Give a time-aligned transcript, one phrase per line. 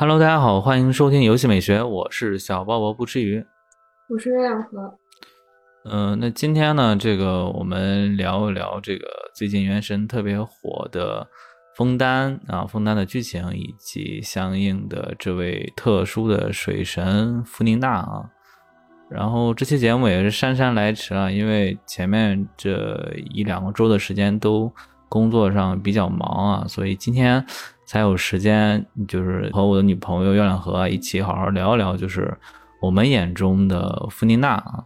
[0.00, 3.44] Hello，大家好，欢迎收听游戏美学，我是小鲍勃不吃鱼，
[4.08, 4.96] 我是月亮河。
[5.90, 11.26] 嗯，那今天呢，这个我们聊一聊这个最近《原神》特别火的
[11.74, 18.30] 枫丹啊，枫丹的剧情以及相应的这位特殊的水神芙宁娜啊。
[19.10, 24.72] 然后这期节目也是姗姗来迟啊，因为前面这一两个周的时间都
[25.08, 27.44] 工作上比较忙啊，所以今天
[27.88, 32.36] 才有时间，就是和我的女朋友月亮河一起好好聊一聊，就是
[32.82, 34.84] 我们眼中的芙宁娜啊。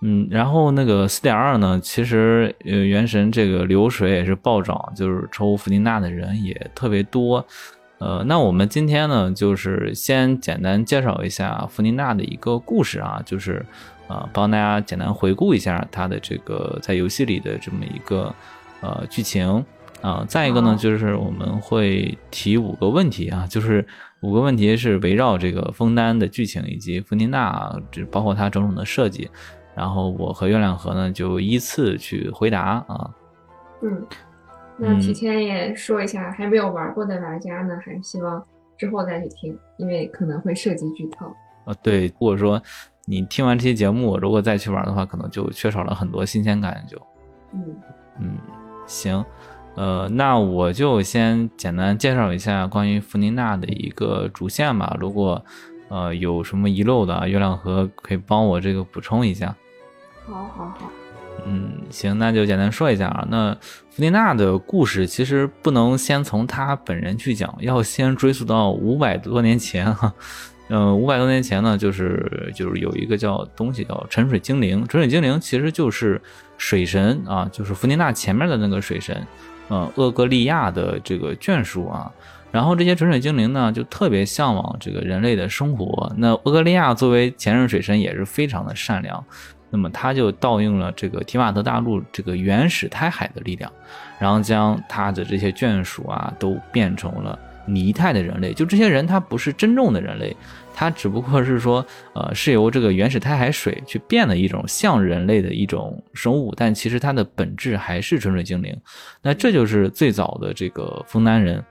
[0.00, 7.44] 嗯，然后那个四点二呢，其实呃，原神这个流水也是暴涨，就是抽芙宁娜的人也特别多。
[7.98, 13.64] 呃，那我们今天呢，就是先简单介绍一下芙宁娜的一个故事啊，就是
[14.08, 18.34] 啊，帮大家简单回顾一下她的这个在游戏里的这么一个
[18.80, 19.62] 呃剧情
[20.02, 20.24] 啊。
[20.28, 23.86] 再一个呢，就是我们会提五个问题啊，就是
[24.20, 29.30] 五个问题是围绕这个枫丹的剧情以及弗宁娜，这包括它种种的设计。
[29.74, 33.10] 然后我和月亮河呢就依次去回答啊。
[33.82, 34.06] 嗯，
[34.78, 38.42] 那提前也说一下，还没有玩过的玩家呢，还是希望
[38.78, 41.26] 之后再去听，因为可能会涉及剧透。
[41.66, 42.62] 啊，对，或者说
[43.04, 46.82] 你听完这期节目，如果再去玩的话，可能就缺少了很多新鲜感。
[46.88, 46.96] 就，
[47.52, 47.76] 嗯
[48.18, 48.38] 嗯，
[48.86, 49.22] 行，
[49.76, 54.96] 呃，那我就先简单介绍一下关于弗宁娜的一个主线吧。
[54.98, 55.44] 如果
[55.88, 59.54] 呃有什么遗漏的，月亮河可以帮我这个补充一下。
[60.26, 60.90] 好，好，好，
[61.44, 63.26] 嗯，行，那就简单说一下啊。
[63.30, 63.54] 那
[63.90, 70.12] 弗妮娜的故事其实不能先从她本人去讲，要先追溯到五百多年前哈。
[70.68, 76.20] 嗯，五百多年前呢，就是就是有一个叫东西叫沉水精灵，沉水精灵其实就是
[76.58, 79.24] 水神啊，就是弗妮娜前面的那个水神，
[79.68, 82.10] 呃，厄格利亚的这个眷属啊。
[82.52, 86.10] 然后这些纯水精灵呢，就特别向往这个人类的生活。
[86.16, 89.22] 那厄格利亚作为前任水神，也是非常的善良。
[89.68, 93.70] 那么他就盗用了这个提瓦德大陆这个原始胎海的力量，
[94.18, 98.54] 然后将他的这些眷属啊都变成了泥态的人类。
[98.54, 100.34] 就这些人，他不是真正的人类，
[100.76, 108.76] 它只不过是说，呃，是由这个原始胎海水去变的一种像人类的一种生物，但其实它的本质还是纯水精灵。
[109.22, 111.64] 那这就是最早的这个枫丹人。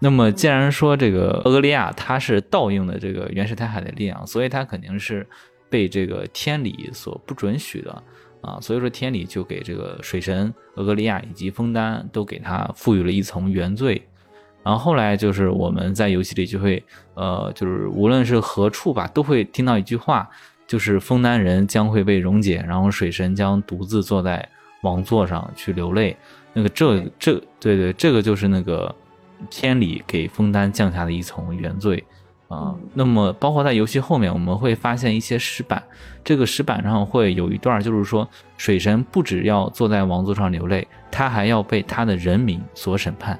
[0.00, 5.26] 那么既然说这个俄格利亚它是倒映的这个原始胎海的力量，所以它肯定是。
[5.72, 8.02] 被这个天理所不准许的
[8.40, 14.02] 啊，所以说天理就给这个水神俄格利亚以及枫丹都给他赋予了一层原罪，
[14.62, 16.82] 然后后来就是我们在游戏里就会
[17.14, 20.28] 呃，就是无论是何处吧，都会听到一句话，
[20.66, 24.46] 就是枫丹人将会被溶解，然后水神将独自坐在
[24.82, 26.16] 王座上去流泪。
[26.52, 28.94] 那个这这对对，这个就是那个
[29.48, 32.04] 天理给枫丹降下的一层原罪。
[32.48, 35.80] 啊，那么包括在游戏后面，我们会发现一些石板，
[36.24, 43.38] 这个石板上会有一段，就是说水神不只要坐在王座上流泪，他还要被他的人民所审判，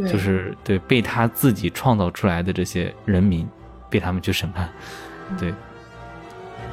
[0.00, 3.46] 就是对被他自己创造出来的这些人民，
[3.88, 4.68] 被他们去审判，
[5.38, 5.54] 对，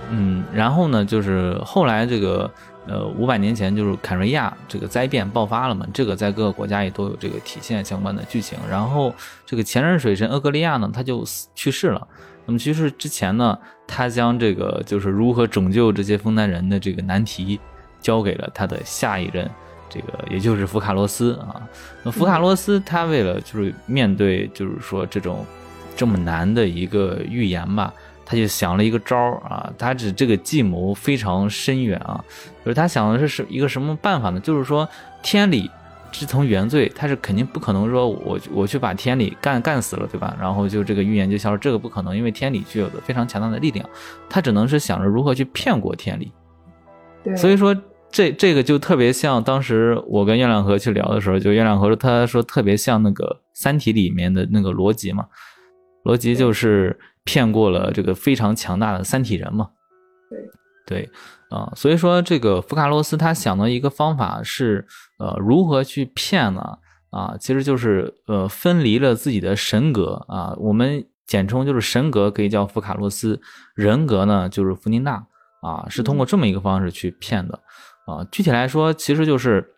[0.09, 2.49] 嗯，然后呢，就是后来这个。
[2.85, 8.59] 呃，五百年前就是坎瑞亚这个灾变爆发了嘛，这个在各个国家也都有这个体现相关的剧情。
[8.69, 11.23] 然后这个前任水神厄格利亚呢，他就
[11.55, 12.05] 去世了。
[12.45, 13.57] 那么去世之前呢，
[13.87, 17.57] 他将这个就是如何拯救这些枫丹人的这个难题
[18.01, 19.49] 交给了他的下一任，
[19.93, 21.61] 这个也就是福卡洛斯啊。
[22.01, 25.45] 那福卡洛斯他为了就是面对就是说这种
[25.95, 27.93] 这么难的一个预言吧。
[28.25, 32.23] 他就想了一个招儿啊，他这这个计谋非常深远啊，
[32.63, 34.39] 就是他想的是是一个什么办法呢？
[34.39, 34.87] 就是说
[35.21, 35.69] 天理
[36.09, 40.35] 这层原罪，他是肯定不可能说我我去把天理干干死了，对吧？
[40.39, 43.87] 然后就这个预言就消失，这个不可能，因为天理具有的非常强大的力量，
[44.29, 46.31] 他只能是想着如何去骗过天理。
[47.25, 47.75] 对，所以说
[48.13, 55.25] 这这个就特别像当时我跟月亮河去聊的时候，就月亮河说他说特别像那个三体里面的那个逻辑嘛，
[56.05, 56.97] 逻辑就是。
[57.25, 59.69] 骗过了这个非常强大的三体人嘛？
[60.29, 60.39] 对
[60.85, 61.09] 对
[61.49, 64.85] 啊，所以说这个福卡洛斯他想的一个方法是，
[65.19, 66.79] 呃，如何去骗呢？
[67.11, 73.39] 啊，其实就是呃分离了自己的神格啊，我们简称就是神格，可以叫福卡洛斯，
[73.73, 75.25] 人格呢就是弗宁娜
[75.61, 77.57] 啊，是通过这么一个方式去骗的
[78.05, 78.25] 啊。
[78.31, 79.73] 具体来说，其实就是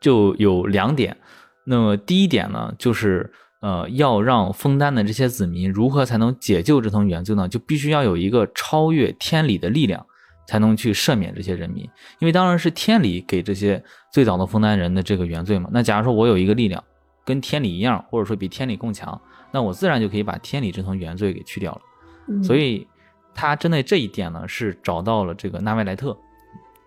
[0.00, 1.16] 就有两点，
[1.64, 3.32] 那么第一点呢就是。
[3.62, 7.46] 呃，要让枫丹的这些子民如何才能解救这层原罪呢？
[7.46, 10.06] 就必须要有一个超越天理的力量，
[10.48, 11.84] 才能去赦免这些人民。
[12.20, 15.68] 因为当然是天理给这些最早的枫丹人的这个原罪嘛。
[15.74, 16.82] 那假如说我有一个力量
[17.22, 19.20] 跟天理一样，或者说比天理更强，
[19.52, 21.80] 那我自然就可以把天理这层原罪给去掉了。
[22.28, 22.88] 嗯所以
[23.34, 26.16] 他针对这一点呢，是找到了这个纳维莱特，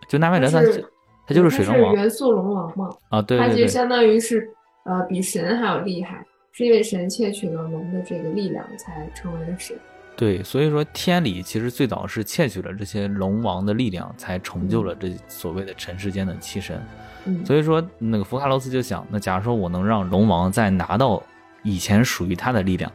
[0.07, 0.61] 就纳维莱特
[1.25, 4.49] 他就是水龙王元素龙王嘛，啊，对他就相当于是
[4.83, 9.77] 呃比神还要厉害，是因为神窃取了龙的这个力量才成为了神。
[10.15, 16.79] 对，所以说天理其实最早是窃取了这些龙王的力量，才成就了这所谓的尘世间的七神。
[17.25, 21.23] 嗯，所以说，那个福卡洛斯就想，那假如说我能让龙王再拿到
[21.63, 22.91] 以前属于他的力量，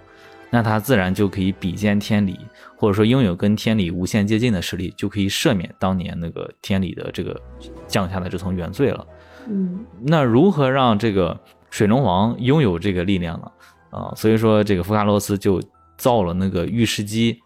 [0.50, 2.38] 那他自然就可以比肩天理，
[2.76, 7.40] 或者说拥有跟天理无限接近的实力，就可以赦免当年那个天理的这个
[7.86, 9.06] 降下的这层原罪了。
[9.48, 11.38] 嗯那如何让这个
[11.70, 13.50] 水龙王拥有这个力量呢？
[13.90, 15.62] 啊，所以说这个福卡洛斯就
[15.96, 17.38] 造了那个御史机。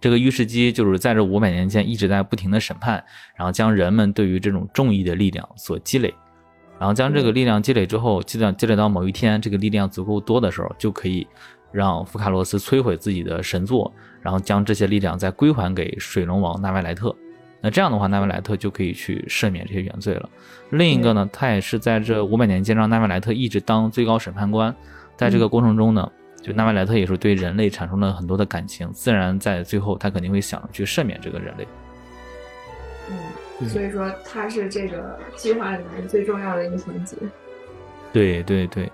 [0.00, 3.04] 这个御史机就是在这五百年间一直在不停的审判，
[3.36, 6.12] 然后将人们对于这种正义的力量所积累，
[6.76, 11.24] 然后将这个力量积累之后，积累积累到某一天这个力量足够多的时候，就可以
[11.72, 17.14] 让福卡洛斯摧毁自己的神作，然后将这些力量再归还给水龙王纳维莱特。
[17.60, 20.28] 那这样的话，纳维莱特就可以去赦免这些原罪了。
[20.70, 24.74] 另一个呢，他也是在这五百年间让纳维莱特一直当最高审判官，
[25.16, 26.10] 在这个过程中呢，
[26.42, 31.66] 就纳维莱特也是对人类产生了很多的感情，自然在最后他肯定会想着去赦免这个人类。
[33.60, 37.16] 嗯，所以说他是这个计划里面最重要的一个环节。
[38.12, 38.90] 对对对，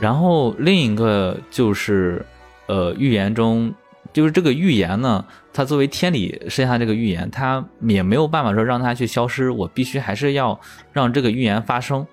[0.00, 2.24] 然后另一个就是，
[2.66, 3.72] 呃，预言中
[4.12, 10.58] 就是这个预言呢，它作为天理设下这个预言，它也没有办法说让它去消失，我必须还是要
[10.92, 12.04] 让这个预言发生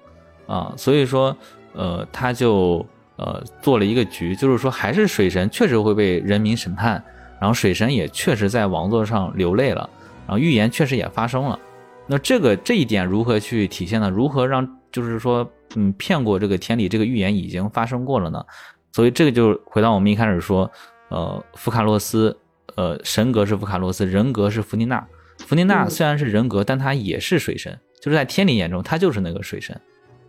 [0.46, 1.36] 啊，所以说，
[1.74, 2.86] 呃，他就
[3.16, 7.02] 呃做了一个局，就是说还是水神确实会被人民审判，
[7.40, 9.90] 然后水神也确实在王座上流泪了，
[10.28, 11.58] 然后预言确实也发生了。
[12.06, 14.10] 那这个这一点如何去体现呢？
[14.10, 18.46] 如何让就是说，嗯，骗过这个天理这个预言已经发生过了呢？
[18.94, 20.72] 所以这个就回到我们一开始说，
[21.10, 22.36] 呃，福卡洛斯，
[22.76, 25.06] 呃，神格是福卡洛斯，人格是弗尼娜。
[25.40, 29.80] 弗尼娜嗯虽然是人格，但她也是水神，就是在天理眼中，她就是那个水神。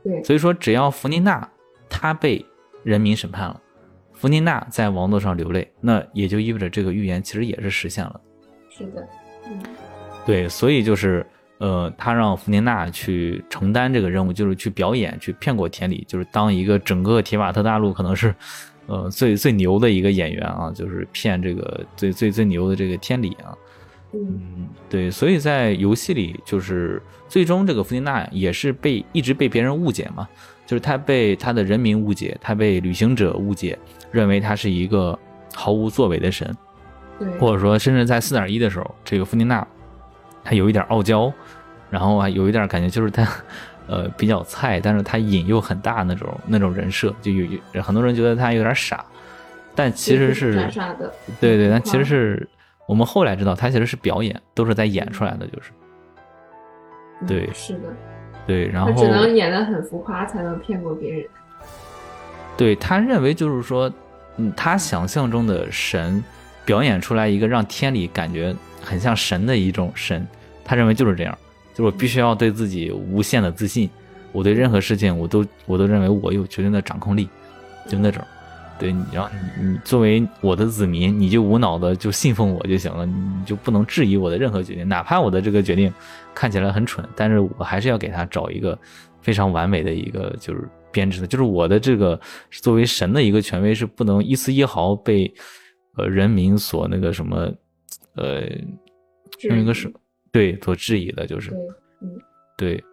[0.05, 1.49] 对，所以说，只要弗尼娜
[1.89, 2.45] 她被
[2.83, 3.59] 人民审判了，
[4.13, 8.21] 弗尼娜在王座上流泪，那也就意味着这个预言其实也是实现了。
[8.69, 9.09] 是的，
[9.47, 9.59] 嗯
[10.27, 11.27] 对，所以就是
[11.59, 18.35] 呃，他让弗尼娜去承担这个任务，就是去表演，去骗过天理，就是当一个整个提瓦特大陆可能是
[18.87, 23.51] 呃最最牛的一个演员啊，就是骗这个最最最牛的这个天理啊。
[24.13, 30.27] 嗯嗯，对，所以在游戏里，就是最终这个弗尼娜也是被一直被别人误解嘛，
[30.65, 33.79] 就是他被他的人民误解，他被旅行者误解，
[34.11, 35.19] 认为他是一个
[35.55, 36.57] 毫无作为的神。
[37.19, 39.67] 对，或者说甚至在四点一的时候，这个弗尼娜
[40.43, 41.31] 她有一点傲娇，
[41.91, 43.27] 然后还有一点感觉就是他
[43.87, 49.05] 呃比较菜，但是他瘾又很大那种那种人设，就有有很多人觉得他有点傻，
[49.75, 52.49] 但其实是傻傻的，对对，但其实是
[52.87, 55.71] 我们后来知道他其实是表演，都是在演出来的，就是。
[57.21, 57.51] 嗯对。
[57.53, 57.81] 是的，
[58.47, 61.25] 对，然后他只能演的很浮夸，才能骗过别人。
[62.57, 63.93] 对他认为就是说，
[64.37, 66.23] 嗯，他想象中的神
[66.65, 70.27] 表演出来一个让天理感觉很像神的一种神，
[70.65, 71.37] 他认为就是这样，
[71.79, 73.89] 就是我必须要对自己无限的自信，
[74.33, 77.29] 我对任何事情我都我都认为我有绝对的掌控力，
[77.87, 78.21] 就那种。
[78.81, 79.29] 对，然后
[79.59, 85.93] 你你作为我的子民，你就无脑的就信奉我就行了，你就不能质疑我的任何决定，哪怕我的这个决定
[86.35, 88.77] 看起来很蠢，但是我还是要给他找一个
[89.21, 95.33] 非常完美的一个就是编制的，就是我的这个作为神的一个权威是不能一丝一毫被
[95.97, 97.53] 呃人民所那个什么
[98.15, 98.43] 呃
[99.43, 99.93] 用一个是
[100.33, 101.59] 对所质疑的，就是对，
[102.03, 102.21] 嗯
[102.57, 102.85] 对，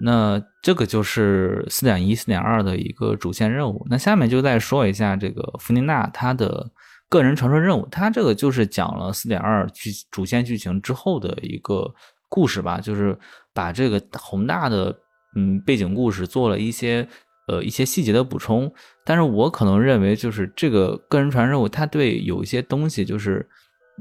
[0.00, 3.86] 那这个就是四点一、四点二的一个主线任务。
[3.88, 6.70] 那下面就再说一下这个弗尼娜她的
[7.08, 7.86] 个人传说任务。
[7.90, 11.94] 她这个就是讲了四点二剧主线剧情之后的一个
[12.28, 13.16] 故事吧，就是
[13.52, 14.96] 把这个宏大的
[15.36, 17.06] 嗯背景故事做了一些
[17.46, 18.72] 呃一些细节的补充。
[19.04, 23.48] 但是我可能认为，就是这个个人传任务，它对有一些东西就是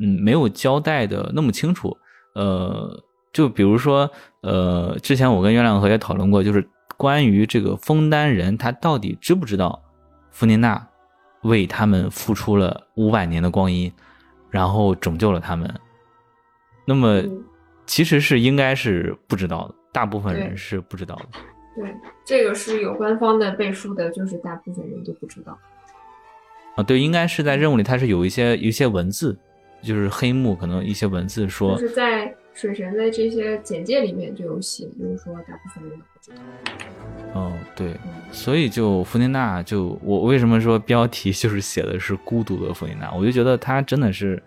[0.02, 1.96] 嗯没有交代的那么清楚。
[2.34, 4.10] 呃，就比如说，
[4.42, 9.82] 呃，之前我跟月亮河也讨论过，就是关于这个枫丹人，他到底知不知道
[10.32, 10.88] 弗尼娜
[11.44, 13.92] 为他们付出了五百年的光阴，
[14.50, 15.74] 然后拯救了他们。
[16.86, 17.44] 那么嗯
[17.86, 21.26] 其实是应该是不知道的，大部分人是不知道的。
[21.76, 25.58] 对，这个是有官方的背书的，就是大部分人都不知道。
[26.76, 29.38] 啊，对，应该是在任务里，它是有一些有一些文字，
[29.84, 36.38] 就是黑幕可能一些文字说就，是在水神的这些简介里面就有写，就是说大部分人都不知道。
[37.34, 37.96] 哦，对，
[38.32, 44.42] 所以就弗妮娜就我为什么说标题就是写的是孤独的弗妮娜，我就觉得她真的是，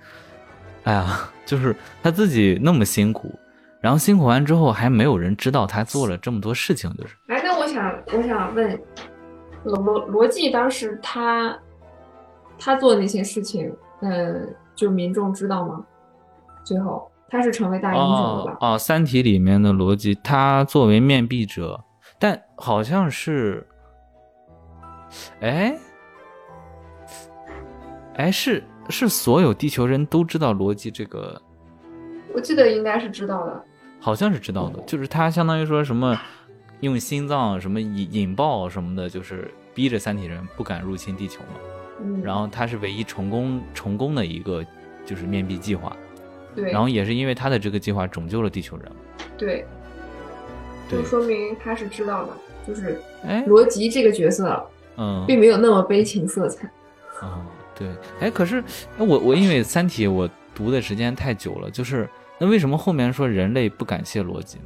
[0.85, 3.35] 哎呀，就是她自己那么辛苦，
[3.81, 7.14] 然后辛苦完之后还没有人知道她做了这么多事情，就是。
[7.26, 8.81] 哎，那我想我想问，
[9.64, 11.59] 罗罗罗辑当时他
[12.57, 14.40] 他做的那些事情，呃，
[14.76, 15.85] 就民众知道吗？
[16.62, 18.56] 最后他是成为大英雄了吧？
[18.61, 21.83] 哦，《三体》里面的逻辑，他作为面壁者。
[22.18, 23.66] 但好像是，
[25.40, 25.76] 哎，
[28.14, 31.40] 哎，是是所有地球人都知道逻辑这个？
[32.35, 33.64] 我记得应该是知道的，
[34.00, 36.18] 好像是知道的，就是他相当于说什么
[36.80, 41.75] 用心脏什么引引爆什么的，就是逼着三体人不敢入侵地球嘛。
[42.00, 44.65] 嗯，然后他是唯一成功成功的一个
[45.05, 45.97] 就是面壁计划，
[46.55, 48.93] 对，然后也是因为他的这个计划拯救了地球人，
[49.37, 49.65] 对。
[50.88, 52.33] 就说明他是知道的，
[52.65, 54.65] 就是哎，罗辑这个角色，
[54.97, 56.71] 嗯，并没有那么悲情色彩。
[57.23, 57.43] 哦，
[57.75, 57.88] 对，
[58.21, 58.62] 哎，可是
[58.97, 64.59] 我我因为《三体》我读的时间太久了，就是那为什么后面说人类不感谢罗辑？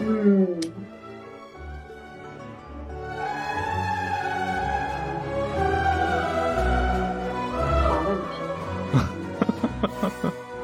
[0.00, 0.71] 嗯。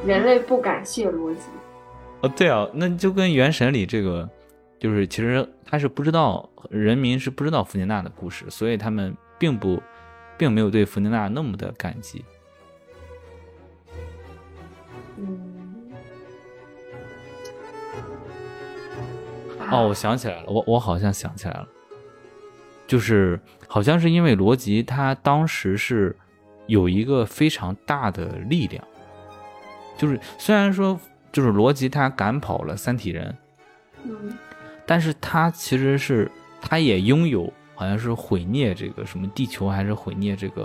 [0.09, 1.43] 人类不感谢逻辑，
[2.21, 4.27] 哦，对啊，那就跟《原神》里这个，
[4.79, 9.79] 就是其实他是不知道人民是不知道弗尼娜的故事，所以他们并不，
[10.35, 12.25] 并没有对弗尼娜那么的感激。
[15.17, 15.91] 嗯，
[19.71, 21.67] 哦，我想起来了，我我好像想起来了，
[22.87, 26.17] 就是好像是因为罗辑他当时是
[26.65, 28.83] 有一个非常大的力量。
[29.99, 30.97] 就是虽然说
[31.29, 33.37] 就是罗辑他赶跑了三体人，
[34.05, 34.33] 嗯，
[34.85, 40.63] 但是他其实是他也拥有好像是毁灭这个什么地球还是毁灭这个，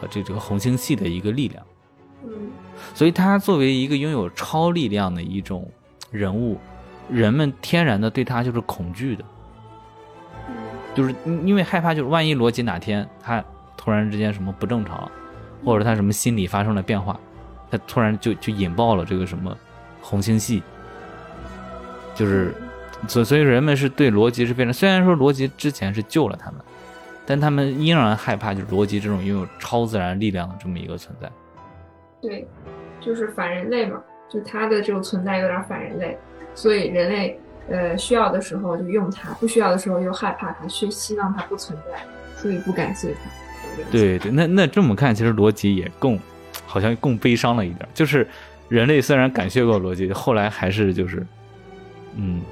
[0.00, 1.66] 呃这这个恒星系的一个力量，
[2.24, 2.30] 嗯，
[2.94, 5.68] 所以他作为一个拥有超力量的一种
[6.12, 6.56] 人物，
[7.10, 9.24] 人们天然的对他就是恐惧的，
[10.94, 13.44] 就是因为害怕就是万一罗辑哪天他
[13.76, 15.10] 突然之间什么不正常，
[15.64, 17.18] 或者他什么心理发生了变化。
[17.70, 19.56] 他突然就就引爆了这个什么
[20.00, 20.62] 红星系，
[22.14, 22.54] 就是
[23.06, 26.60] 所所以人们是对罗辑是非常虽然说罗辑之前是救了他们，
[27.26, 31.30] 但他们依然害怕就是罗辑这种拥有超自然力量的这么一个存在。
[32.20, 32.48] 对，
[33.00, 36.18] 就是反人类嘛，就他的这种存在有点反人类，
[36.54, 42.02] 所以人类呃需要的时候就用他，不需要的时候又害怕他，希希望他不存在，
[42.40, 43.20] 所以不感谢他。
[43.92, 46.18] 对对，那那这么看，其实罗辑也更。
[46.68, 48.28] 好像更悲伤了一点，就是
[48.68, 51.26] 人类虽然感谢过逻辑，后来还是就是，
[52.14, 52.42] 嗯，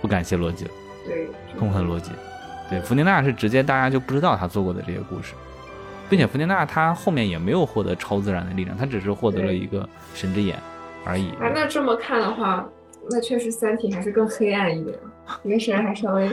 [0.00, 0.70] 不感谢逻辑了。
[1.04, 1.26] 对，
[1.58, 2.12] 痛恨逻辑。
[2.70, 5.34] 对，弗尼娜是直接大家就不知道他做过的这些故事，
[6.08, 10.56] 并且弗尼娜他后面也没有获得超自然的力量，他只是获得了一个神之眼
[11.04, 11.30] 而已。
[11.40, 12.64] 啊，那这么看的话，
[13.10, 14.96] 那确实三体还是更黑暗一点，
[15.42, 16.30] 原神还稍微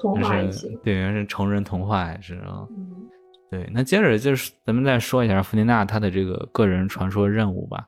[0.00, 0.68] 童话一些。
[0.82, 2.64] 对，原神成人童话还是啊。
[3.50, 7.84] 对，那接着就是咱们再说一下弗尼娜她的这个个人传说任务吧。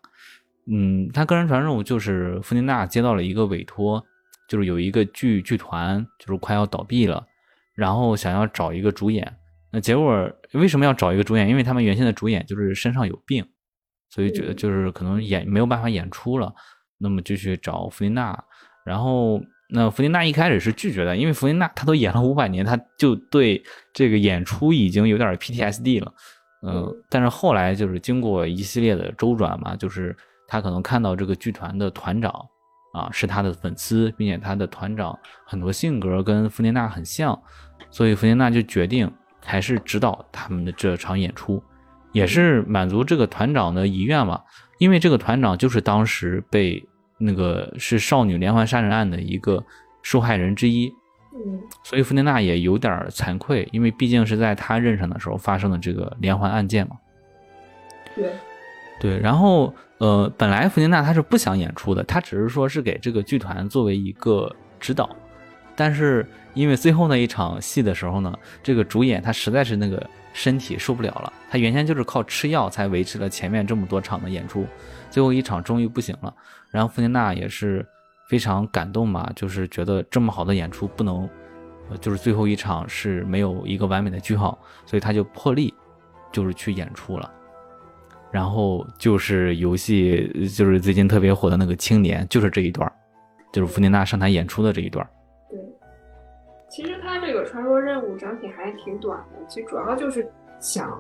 [0.67, 4.05] 嗯，她个人传说任务就是弗尼娜接到了一个委托，
[4.49, 7.25] 就是有一个剧剧团就是快要倒闭了，
[7.75, 9.37] 然后想要找一个主演。
[9.71, 11.49] 那结果为什么要找一个主演？
[11.49, 13.47] 因为他们原先的主演就是身上有病，
[14.11, 16.53] 所以觉得就是可能演没有办法演出了，
[16.99, 18.43] 那么就去找弗尼娜，
[18.85, 19.41] 然后。
[19.75, 23.63] 那弗林娜一开始是拒绝的，因为弗林娜她都演了五百年，她就对
[23.95, 26.13] 这个演出已经有点 PTSD 了。
[26.67, 30.15] 嗯，但是后来就是经过一系列的周转嘛，就是
[30.47, 32.31] 她可能看到这个剧团的团长
[32.93, 37.41] 啊是她的粉丝，并且他的团长很多性格跟弗林娜很像，
[37.91, 39.11] 所以弗林娜就决定
[39.43, 41.63] 还是指导他们的这场演出，
[42.13, 44.43] 也是满足这个团长的遗愿嘛，
[44.79, 46.87] 因为这个团长就是当时被。
[47.25, 49.65] 那个是少女连环杀人案的一个
[50.03, 50.93] 受害人之一，
[51.35, 56.97] 嗯，所以弗内娜也有点惭愧，因为毕竟是在他任上的时候发生的这个连环案件嘛。
[58.17, 58.33] 对，
[59.01, 65.09] 对，然后呃，本来弗内娜她是不想演出的，她只是说是给这个剧团作为一个指导，
[65.77, 74.67] 但是因为最后那一场戏的时候呢，这个主演他实在是那个身体受不了了，他原先就是靠吃药才维持了前面这么多场的演出，
[75.09, 76.35] 最后一场终于不行了。
[76.73, 77.87] 然后弗尼娜也是
[78.29, 81.29] 非常感动嘛，就是觉得这么好的演出不能，
[82.01, 85.73] 就是最后一场是没有一个完美的句号，所以他就破例，
[86.33, 87.31] 就是去演出了。
[88.31, 90.27] 然后就是游戏，
[90.57, 92.93] 就是最近特别火的那个青年，就是这一段儿，
[93.53, 95.11] 就是弗琳娜上台演出的这一段儿。
[95.51, 95.61] 对，
[96.71, 100.27] 其实他这个传说任务整体还挺短的，其实主要就是
[100.59, 100.99] 想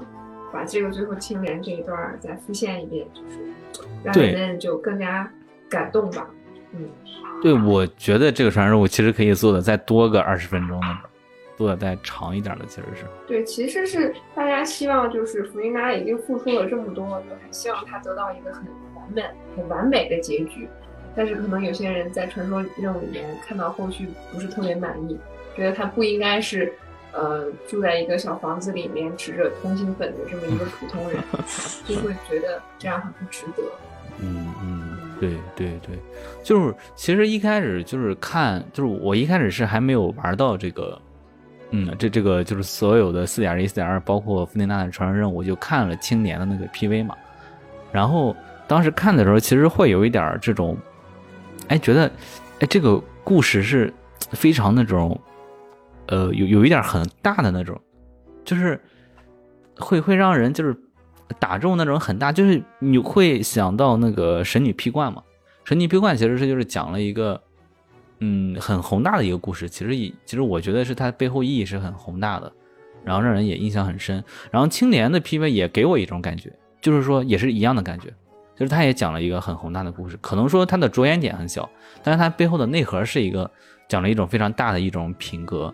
[0.53, 3.39] 把这个最后青年这一段儿再复现一遍，就是
[4.05, 5.33] 让对人们就更加
[5.73, 6.29] 感动吧。
[6.75, 6.89] 嗯，
[7.43, 10.87] 对，我觉得这个传说任务其实可以做的再多个二十分钟的，
[11.57, 13.05] 做的再长一点的，其实是。
[13.27, 18.65] 对，其实是大家希望就是弗琳娜已经付出了这么多，就很希望她得到一个很
[18.95, 19.25] 完美、
[19.57, 20.69] 很完美的结局。
[21.15, 25.19] 但是可能有些人在传说任务里面看到后续不是特别满意，
[25.55, 26.73] 觉得她不应该是
[27.13, 31.23] 呃住在一个小房子里面吃着通心粉的这么一个普通人，
[31.85, 33.63] 就会觉得这样很不值得。
[34.21, 34.82] 嗯嗯，
[35.23, 35.97] 对对对，
[36.43, 41.01] 就是其实一开始就是看，就是我一开始是还没有玩到这个，
[41.71, 47.15] 嗯，这这个就是所有的四点一、四点二，包括弗内娜的传说任务，我就看了青年的那个 PV 嘛。
[47.93, 48.35] 然后
[48.67, 50.77] 当时看的时候，其实会有一点这种，
[51.69, 52.11] 哎，觉得，
[52.59, 53.95] 哎，这个故事是
[54.33, 55.17] 非常那种，
[56.07, 57.81] 呃，有有一点很大的那种，
[58.45, 58.81] 就是
[59.77, 60.77] 会会让人就是
[61.39, 65.23] 打中那种很大，就是你会想到那个神女劈冠嘛。
[65.65, 67.41] 神女劈冠其实是就是讲了一个，
[68.19, 69.69] 嗯，很宏大的一个故事。
[69.69, 72.53] 其实其实我觉得是它背后意义是很宏大的，
[73.05, 74.23] 然后让人也印象很深。
[74.51, 78.09] 然后青莲的 PV 也给我一种感觉，就是说也是一样的感觉，
[78.57, 80.17] 就是他也讲了一个很宏大的故事。
[80.21, 81.69] 可能说它的着眼点很小，
[82.03, 83.51] 但是它背后的内核是一个
[83.89, 85.73] 讲了一种非常大的一种品格。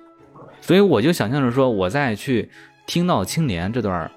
[0.61, 2.51] 所以我就想象着说，我再去
[2.87, 4.11] 听到青莲这段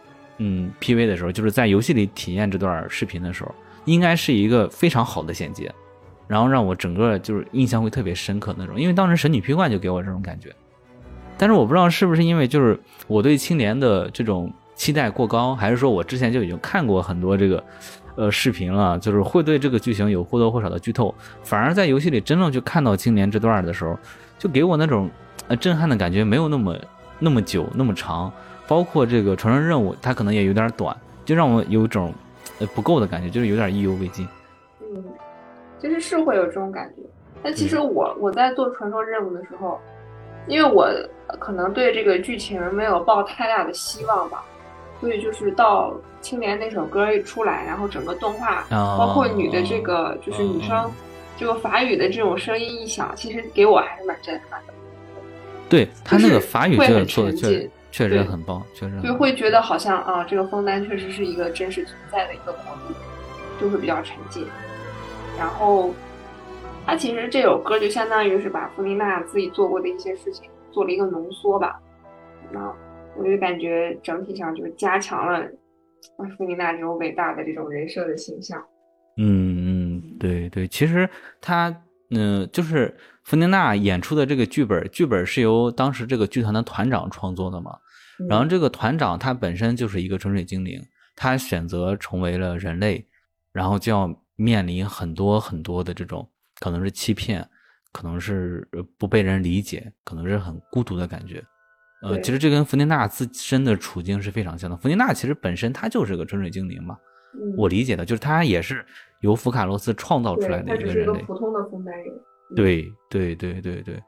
[0.44, 3.54] 嗯 PV 的时候，就是在游戏里体验这段视频的时候，
[3.86, 5.72] 应该是一个非常好的衔接，
[6.28, 8.80] 然后让我整个就是印象会特别深刻那种。
[8.82, 10.50] 因为当时神女劈冠就给我这种感觉，
[11.38, 17.64] 但是我不知道是不是因为就是我对青莲的这种期待过高，还是说我之前就已经看过很多这个
[18.16, 23.96] 呃视频了，就是会对这个剧情有或多或少的剧透，反而在游戏里真正去看到青莲这段的时候，
[24.40, 25.08] 就给我那种
[25.48, 26.76] 呃震撼的感觉没有那么
[27.20, 28.34] 那么久那么长。
[28.72, 32.14] 包括这个传说任务，它可能也有点短，就让我有种
[32.58, 34.26] 呃不够的感觉，就是有点意犹未尽。
[34.80, 35.04] 嗯，
[35.78, 37.02] 其实是会有这种感觉。
[37.44, 39.78] 但其实我我在做传说任务的时候，
[40.48, 40.90] 因为我
[41.38, 44.42] 可能对这个剧情没有抱太大的希望吧，
[45.02, 50.90] 所以就是到青年那首歌一出来，然后整个动画，哦包括女的这个就是女生
[51.36, 54.74] 这个法语的这种声音一响，其实给我还是蛮震撼的。
[55.68, 59.00] 对他那个法语这个会很做的确沉浸确实很棒，确实。
[59.02, 62.94] 就会觉得好像啊，这个枫丹确实是一个真实存在的一个国度，
[63.60, 64.48] 就会比较沉浸。
[65.38, 65.94] 然后，
[66.86, 71.80] 它其实这首歌就相当于是把弗琳娜自己做过的一些事情做了一个浓缩吧。
[72.52, 72.74] 那
[73.18, 75.40] 我就感觉整体上就是加强了
[76.18, 78.62] 啊弗琳娜这种伟大的这种人设的形象。
[79.18, 81.76] 嗯嗯，对对，其实他
[82.12, 87.72] 嗯、就是弗宁娜演出的这个剧本，剧本是由当时这个剧团的团长创作的嘛。
[88.20, 90.80] 嗯然后这个团长他本身就是一个纯水精灵，
[91.16, 93.04] 他选择成为了人类，
[93.52, 96.30] 然后就要面临很多很多的这种
[96.60, 97.48] 可能是欺骗，
[97.92, 101.44] 可能是呃不被人理解，可能是很孤独的感觉。
[102.04, 104.78] 呃，其实这跟弗宁娜自身的处境是非常像的。
[104.78, 106.96] 弗宁娜其实本身她就是个纯水精灵嘛，
[107.34, 108.86] 嗯我理解的就是她也是
[109.22, 111.20] 由福卡洛斯创造出来的一个人类。
[111.22, 112.14] 个普通的枫丹人。
[112.56, 114.02] 对对对对对，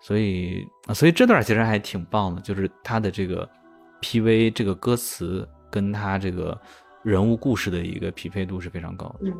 [0.00, 3.48] 所以啊所以这段其实还挺棒的，就是他的这个
[4.02, 6.58] PV 这个歌词跟他这个
[7.02, 9.28] 人物故事的一个匹配度是非常高的。
[9.28, 9.32] 嗯，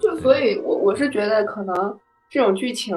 [0.00, 1.98] 就所以我，我是觉得可能
[2.30, 2.96] 这种剧情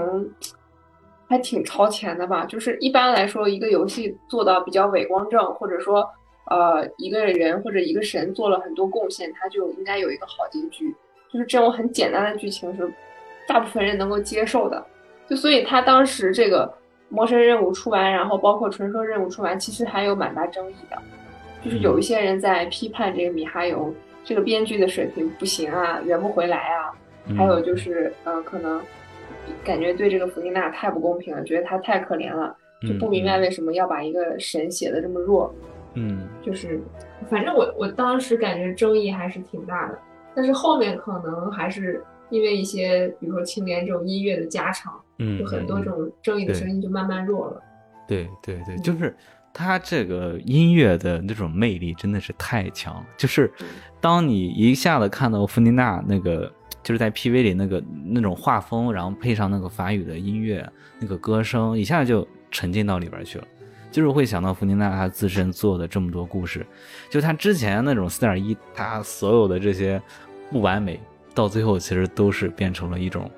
[1.28, 2.46] 还挺超前的吧。
[2.46, 6.08] 就是一般来说，一个游戏做到比较伪光正，或者说
[6.52, 10.96] 呃一个人或者一个神做了很多贡献，他就应该有一个好结局。
[11.32, 12.94] 就是这种很简单的剧情是
[13.48, 14.84] 大部分人能够接受的。
[15.28, 16.72] 就所以他当时这个
[17.10, 20.98] 魔神任务出完，然后包括传说任务出完，其实还有蛮大争议的。
[21.64, 26.92] 就是有一些人在批判这个米哈游这个编剧的水平不行啊，圆不回来啊。
[27.28, 28.80] 嗯还有就是，呃，可能
[29.64, 32.56] 感觉对这个弗丽娜太不公平了，觉得她太可怜了，
[32.88, 35.52] 就不明白为什么要把一个神写的这么弱。
[35.96, 36.80] 嗯就是，
[37.32, 39.98] 反正我我当时感觉争议还是挺大的，
[40.36, 42.04] 但是后面可能还是
[42.36, 47.62] 因为一些，比如说青年这种音乐的加长，嗯，就很多嗯这种争议的声音就慢慢弱了。
[48.06, 49.16] 对对对，就是
[49.54, 53.06] 他这个音乐的那种魅力真的是太强了。
[53.18, 53.50] 就是
[54.02, 56.52] 当你一下子看到弗妮娜那个，
[56.84, 60.70] 就是在 PV 里那个那种画风，然后配上那个法语的音乐，
[61.00, 63.48] 那个歌声，一下就沉浸到里边去了。
[63.92, 66.66] 就是会想到弗妮娜她自身做的这么多故事，
[67.10, 70.02] 就她之前那种四点一，她所有的这些
[70.52, 71.00] 不完美，
[71.36, 73.30] 到最后其实都是变成了一种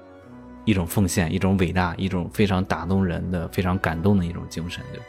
[0.64, 5.06] 一种奉献，一种伟大，一种非常打动人的、非常感动的一种精神，对吧？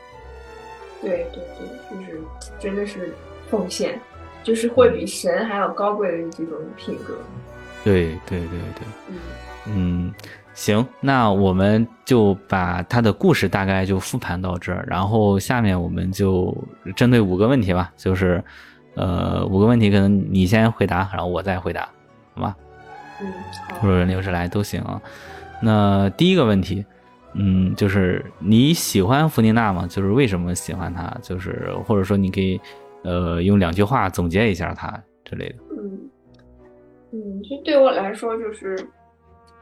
[1.01, 2.21] 对对对，就是
[2.59, 3.15] 真的是
[3.49, 4.01] 奉献，
[4.43, 7.17] 就是会比神还要高贵的这种品格。
[7.85, 9.17] 对对对对，嗯
[9.67, 10.15] 嗯，
[10.55, 16.57] 行，那我们就把他的故事大概就复盘到这儿，然后下面我们就
[16.97, 18.43] 针对五个问题吧，就是
[18.95, 21.89] 呃五个问题，可能你先回答，然后我再回答，
[22.35, 22.57] 好吧？
[23.21, 23.33] 嗯，
[23.81, 25.01] 或，者轮流着来都行啊。
[25.63, 26.85] 那第一个问题，
[27.35, 29.87] 嗯，就是你喜欢弗妮娜吗？
[29.89, 31.13] 就是为什么喜欢她？
[31.23, 32.61] 就是或者说你可以
[33.03, 35.55] 呃用两句话总结一下她之类的。
[35.73, 35.99] 嗯
[37.13, 38.79] 嗯，其实对我来说，就是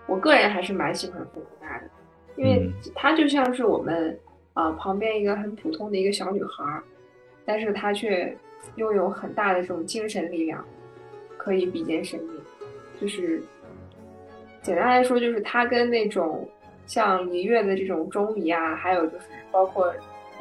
[0.06, 1.84] 我个人还是蛮喜欢弗妮娜的，
[2.36, 4.18] 因为嗯她就像是我们
[4.54, 6.64] 啊、旁边一个很普通的一个小女孩，
[7.44, 8.36] 但是她却
[8.76, 10.64] 拥有很大的这种精神力量，
[11.36, 12.35] 可以比肩生命。
[13.00, 13.42] 就是
[14.62, 16.48] 简单来说，就是他跟那种
[16.86, 19.92] 像璃月的这种钟离啊，还有就是包括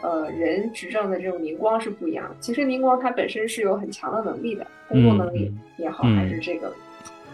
[0.02, 2.36] 呃人执政的这种宁光是不一样的。
[2.40, 6.74] 其实宁光它本身是有很强的能力的，工作能力嗯也好，嗯还是这个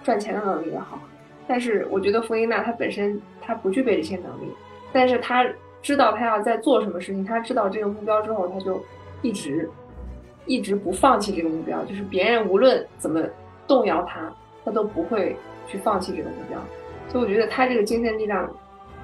[0.03, 0.99] 赚钱的能力也好。
[1.47, 4.51] 但是我觉得弗琳娜她本身她不具备这些能力，
[4.93, 5.45] 但是她
[5.81, 8.81] 知道她要在做什么事情，她知道这个目标之后，她就
[9.21, 9.69] 一直
[10.45, 13.21] 一直不放弃这个目标，就是别人无论怎么
[13.67, 15.35] 动摇她，她都不会
[15.67, 16.59] 去放弃这个目标。
[17.09, 18.49] 所以我觉得他这个精神力量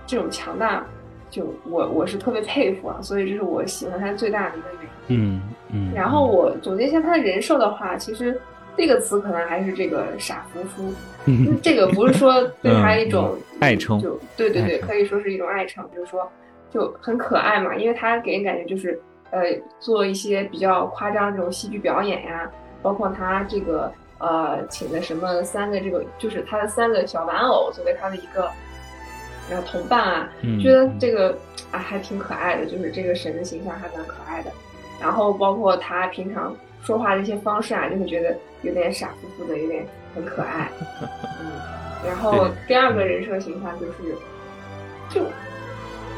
[0.06, 0.86] 这种强大，
[1.30, 5.18] 就我我是特别佩服啊，所以这是我喜欢他最大的一个原因。
[5.20, 5.42] 嗯
[5.74, 5.94] 嗯。
[5.94, 8.40] 然后我总结一下他的人设的话，其实
[8.78, 10.94] 这个词可能还是这个傻夫妇，
[11.26, 16.32] 嗯这个不是说对他一种嗯爱称就对对对，可以说是一种爱称，就是说
[16.70, 18.98] 就很可爱嘛，因为他给人感觉就是
[19.32, 19.42] 呃
[19.80, 22.50] 做一些比较夸张这种戏剧表演呀，
[22.82, 28.50] 包括他这个呃请的什么三个这个就是他的三个小玩偶作为他的一个
[29.50, 31.38] 呃同伴啊，嗯觉得这个
[31.72, 34.52] 啊还挺可爱的，就是这个神的形象还蛮可爱的。
[35.00, 40.72] 然后包括他平常说话的一些方式啊，就会觉得有点傻乎乎的，有点很可爱。
[41.40, 41.52] 嗯，
[42.06, 44.16] 然后第二个人设形象就是，
[45.10, 45.22] 就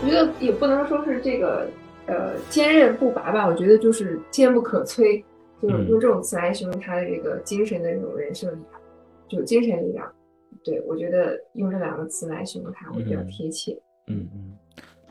[0.01, 1.67] 我觉得也不能说是这个
[2.05, 5.21] 呃坚韧不拔吧，我觉得就是坚不可摧，
[5.61, 8.81] 就用这种词来形容他的这个精神的这种人设力量，
[9.27, 10.11] 就精神力量。
[10.63, 13.27] 对，我觉得用这两个词来形容他会比较嗯。
[13.27, 13.73] 贴切。
[14.07, 14.57] 嗯嗯，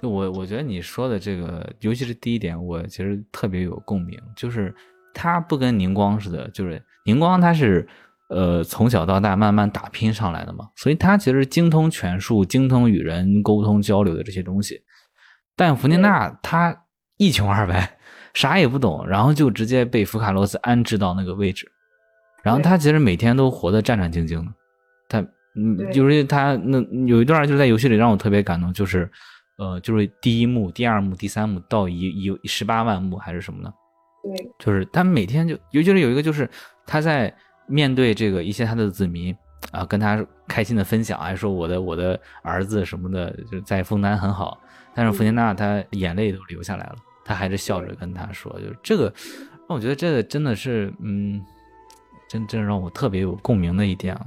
[0.03, 4.75] 就我我觉得你说的这个，尤其是第一点，我其实特别有共鸣，就是
[5.15, 7.87] 他不跟宁光似的，就是宁光他是
[8.29, 14.83] 呃从小到大慢慢打拼上来的嘛，所以他其实精通权术，精通与人沟通交流的这些东西，
[15.57, 17.98] 但弗尼娜她一穷二白，
[18.39, 21.69] 啥也不懂，然后就直接被福卡洛斯安置到那个位置，
[22.45, 24.53] 然后他其实每天都活得战战兢兢的，
[25.09, 25.21] 他
[25.57, 29.11] 嗯，就是他那有一段就是在游戏里让我特别感动，就是
[29.57, 33.73] 呃，就是第一幕、第二幕、第三幕到一一十八万幕还是什么呢？
[34.23, 36.49] 对，就是他每天就，尤其是有一个就是
[36.87, 37.35] 他在
[37.67, 39.37] 面对这个一些他的子民
[39.73, 44.61] 啊，跟他开心的分享，还说我的我的儿子什么的，就在枫丹很好，
[44.95, 46.95] 但是弗妮娜她眼泪都流下来了，
[47.29, 49.13] 她还是笑着跟他说，就这个，
[49.69, 51.39] 让我觉得这个真的是，嗯，
[52.27, 54.27] 真真让我特别有共鸣的一点啊，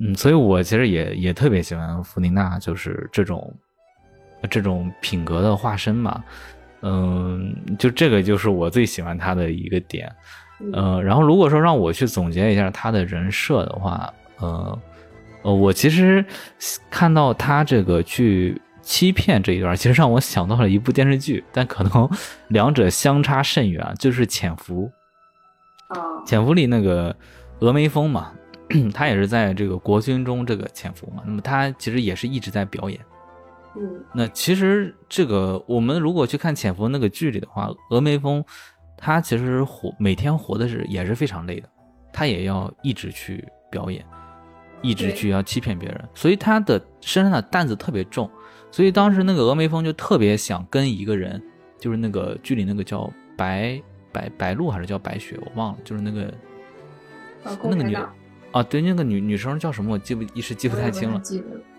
[0.00, 3.54] 嗯，所以我其实也也特别喜欢弗妮娜，就是这种
[4.50, 6.24] 这种品格的化身嘛。
[6.82, 10.12] 嗯，就这个就是我最喜欢他的一个点。
[10.58, 14.78] 嗯呃，然后如果说让我去总结一下他的人设的话，呃，
[15.42, 16.24] 呃，我其实
[16.90, 22.08] 看到他这个去欺骗这一段，其实让我想到了一部电视剧，但可能
[22.46, 24.88] 两者相差甚远，就是《潜伏》。
[25.98, 27.14] 啊，《潜伏》里那个
[27.58, 28.32] 峨眉峰嘛，
[28.94, 32.98] 他也是在这个国军中这个潜伏嘛，那么他其实也是一直在表演。
[33.76, 38.42] 嗯那其实这个我们如果去看《潜伏》那个剧里的话，峨眉峰
[38.96, 41.68] 他其实活每天活的是也是非常累的，
[42.12, 44.06] 他也要一直去表演，
[44.80, 48.30] 一直去要欺骗别人，所以他的身上的担子特别重。
[48.76, 51.42] 所以当时那个峨眉峰就特别想跟一个人，
[51.78, 56.24] 就是那个剧里那个叫白白白鹿还是叫白雪，我忘了，就是那个
[57.42, 58.06] 啊，那个女的
[58.52, 61.22] 啊，对，那个女女生叫什么，我记不一时记不太清了。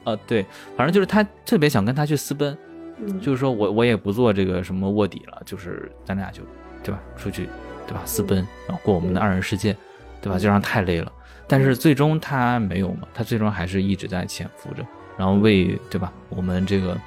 [0.05, 0.43] 啊，对，
[0.75, 2.57] 反正就是他特别想跟他去私奔，
[2.97, 6.41] 嗯，就是说我我也不做这个什么卧底了，就是咱俩就
[6.83, 7.47] 对吧，出去
[7.86, 9.71] 对吧，私奔，然后过我们的二人世界，
[10.19, 10.39] 对吧？
[10.39, 11.12] 这样太累了。
[11.47, 14.83] 但是最终他没有嘛，他最终还是一直在潜伏着，
[15.17, 16.97] 然后为对吧我们这个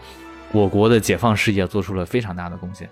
[0.52, 2.88] 我国的解放事业做出了非常大的贡献。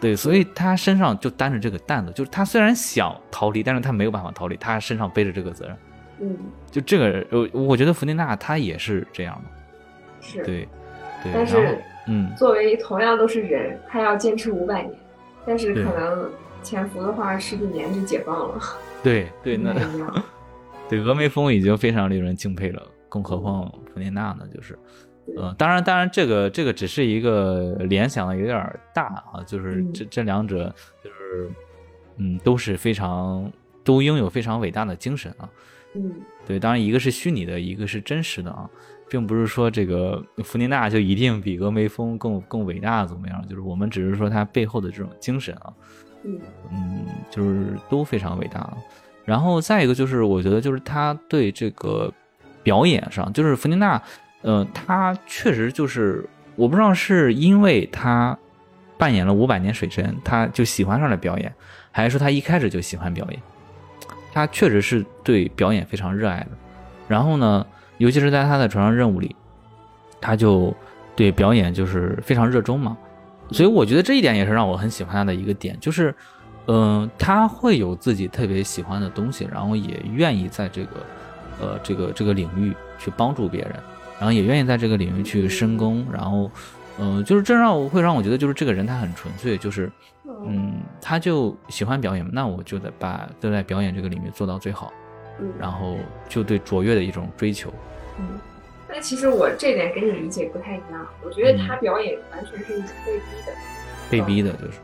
[0.00, 5.76] 对，所以他身上就担着这个担子，就是他虽然想逃离，但是他没有办法逃离，他身上背着这个责任。
[6.20, 6.36] 嗯，
[6.70, 10.68] 就这个，我，我觉得弗蒂娜她也是这样的，是，对，
[11.22, 11.32] 对。
[11.32, 11.78] 但是，
[12.08, 14.94] 嗯，作为同样都是人，他要坚持五百年，
[15.46, 16.30] 但是可能
[16.62, 18.60] 潜伏的话十几年就解放了，
[19.02, 19.74] 对 对，那。
[20.88, 22.82] 对峨眉峰已经非常令人敬佩了，
[23.22, 24.46] 更何况弗蒂娜呢？
[24.54, 24.78] 就是，
[25.36, 31.50] 呃，当然，当然，这个这个只是一个联想的有点儿大啊，就是嗯这这两者就是，
[32.16, 33.50] 嗯，都是非常
[33.82, 35.48] 都拥有非常伟大的精神啊。
[35.94, 36.12] 嗯
[36.46, 38.68] 对，当然一个是虚拟的，一个是真实的啊，
[39.08, 45.72] 并不是说这个弗尼娜就一定比峨眉峰更更伟大怎么样，就是我们只是说它背后的这种精神啊，
[46.22, 46.38] 嗯
[46.70, 48.76] 嗯，就是都非常伟大啊。
[49.24, 52.12] 然后再一个就是，我觉得就是他对这个
[52.66, 54.02] 表演上，就是弗尼娜，
[54.42, 58.36] 呃，他确实就是，我不知道是因为他
[58.98, 61.54] 扮演了五百年水神，他就喜欢上了表演，
[61.92, 63.40] 还是说他一开始就喜欢表演？
[64.32, 66.48] 他确实是对表演非常热爱的。
[67.06, 67.64] 然后呢，
[67.98, 69.36] 尤其是在他的船上任务里，
[70.20, 70.74] 他就
[71.14, 72.98] 对表演就是非常热衷嘛。
[73.52, 76.12] 所以我觉得这一点也是让我很喜欢他的一个点，就是，
[76.66, 80.96] 嗯、他会有自己特别喜欢的东西，然后也愿意在这个，
[81.60, 83.72] 呃，这个这个领域去帮助别人，
[84.18, 86.50] 然后也愿意在这个领域去深耕，然后，
[86.98, 89.90] 嗯、就是这让我会让我觉得就是这个人他很纯粹，就是，
[90.46, 94.92] 嗯，他就喜欢表演，那我就得把就在表演这个领域做到最好，
[95.40, 95.96] 嗯，然后
[96.28, 97.72] 就对卓越的一种追求。
[98.18, 98.38] 嗯，
[98.88, 103.52] 但其实我这点跟你理解不太一样，我觉得他表演完全是一种被逼的。
[104.08, 104.78] 被逼的就是，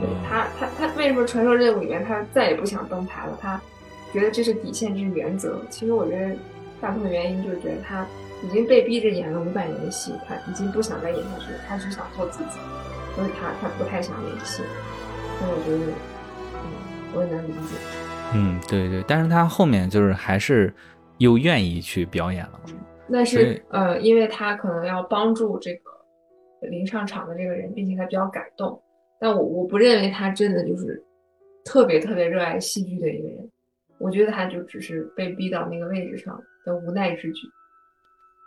[0.00, 3.38] 对嗯他，他他为什么传说任务里面他再也不想登台了？
[3.40, 3.60] 他
[4.12, 5.60] 觉得这是底线，这是原则。
[5.70, 6.34] 其实我觉得
[6.80, 8.06] 大部分原因就是觉得他
[8.44, 12.58] 已经被逼着演了五百年的戏，他已经不想再演下去了，他只想做自己，
[13.14, 14.62] 所以他他不太想演戏。
[15.38, 15.92] 所以我觉得，
[16.54, 16.68] 嗯，
[17.14, 17.76] 我也能理解。
[18.34, 20.72] 嗯，对对，但是他后面就是还是
[21.18, 22.70] 又愿意去表演了嘛。
[23.10, 28.78] 但是呃，因为他可能要帮助这个临上场的这个人，并且他比较感动，
[29.18, 31.02] 但我我不认为他真的就是
[31.64, 33.50] 特别特别热爱戏剧的一个人，
[33.98, 37.42] 我觉得他就只是被逼到那个位置上的无奈之举。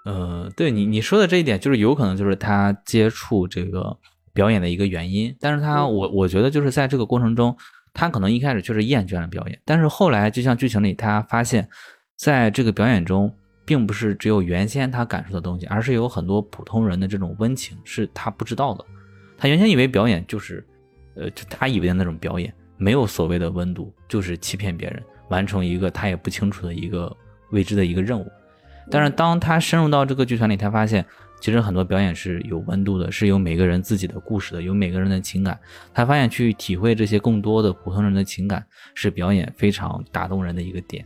[0.05, 3.95] 呃，对你你说的这一点，就是有可能就是他接触这个
[4.33, 7.55] 表演的一个原因，但是他嗯我我觉得就是在这个过程中，
[7.93, 11.69] 他可能一开始确实厌倦了表演，但是后来就像剧情里他发现，
[12.15, 13.31] 在这个表演中，
[13.63, 18.83] 并不是只有原先他感受的东西，而是有很多普通人的这种温情是他不知道的。
[19.37, 20.65] 他原先以为表演就是，
[21.15, 27.11] 呃，就他以为的那种表演，没有所谓的温度，就是欺骗别人，完成一个他也不清楚的一个
[27.49, 28.31] 未知的一个任务。
[28.91, 31.03] 但是当他深入到这个剧团里，他发现
[31.39, 35.57] 其实很多表演是有温度的，是有每个人自己的故事的，有每个人的情感。
[35.93, 38.63] 他发现去体会这些更多的普通人的情感，
[38.93, 41.05] 是表演非常打动人的一个点。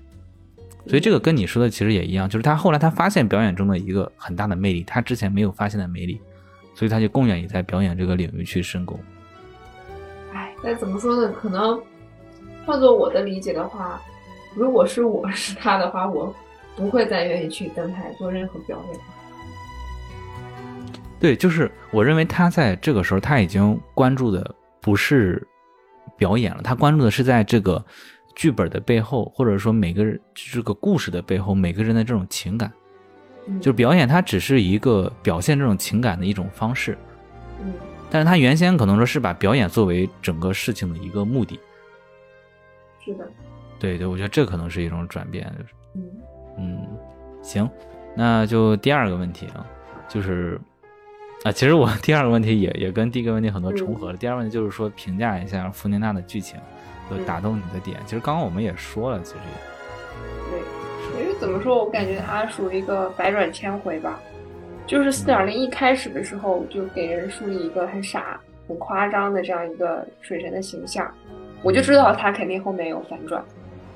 [0.87, 6.19] 所以这个跟你说的其实也一样，就是他后来他发现表演中的一个很大的魅力，他之前没有发现的魅力，
[6.73, 8.97] 所以他就更愿意在表演这个领域去深耕。
[10.33, 11.33] 哎，那怎么说呢？
[11.41, 11.81] 可能
[12.65, 14.01] 换做我的理解的话，
[14.55, 16.33] 如果是我是他的话，我
[16.75, 18.99] 不会再愿意去登台做任何表演。
[21.19, 25.45] 对，就是我认为他在这个时候他已经关注的不是
[26.17, 27.83] 表演了，他关注的是在这个
[28.35, 32.71] 剧本的背后，或者说每个人这个故事的背后，每个人的这种情感。
[33.47, 36.97] 嗯，就是表演，它只是一个表现这种情感的一种方式，
[37.61, 37.73] 嗯
[38.11, 41.59] 但是他原先可能说是把表演作为整个事情的一个目的。
[43.03, 43.27] 是的，
[43.85, 46.01] 对对，我觉得这可能是一种转变，就是嗯
[46.57, 46.87] 嗯，
[47.43, 47.69] 行，
[48.15, 49.65] 那就第二个问题啊，
[50.07, 50.59] 就是
[51.43, 54.17] 啊，其实我 第二个问题也也跟第一个问题很多重合了。
[54.17, 56.59] 第二个问题就是说评价一下弗尼娜的剧情，
[57.09, 57.99] 就打动你的点。
[58.05, 64.19] 其实刚刚我们也说了，其实也对，其实怎么说，我感觉它属于一个百转千回吧。
[64.87, 71.11] 就是四点零一开始的时候，就给人树立一个很傻、很夸张的这样一个水神的形象，
[71.63, 73.43] 我就知道他肯定后面有反转，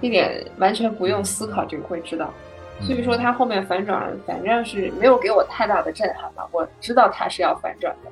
[0.01, 2.33] 这点完全不用思考就会知道。
[2.81, 8.11] 所以说他后面反转，反正是没有给我太大的震撼吧，我知道他是要反转的。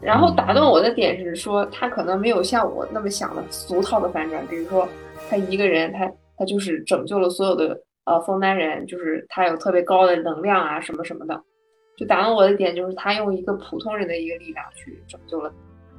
[0.00, 4.86] 然后打动我的点是说，他可能没有像我那么想的俗套的反转，比如说
[5.28, 11.40] 他一个人，他他就是拯救了所有的呃枫丹人，就是他有特别高的能量啊什么什么的。
[11.96, 15.52] 就打动我的点就是他用一个普通人的一个力量去拯救了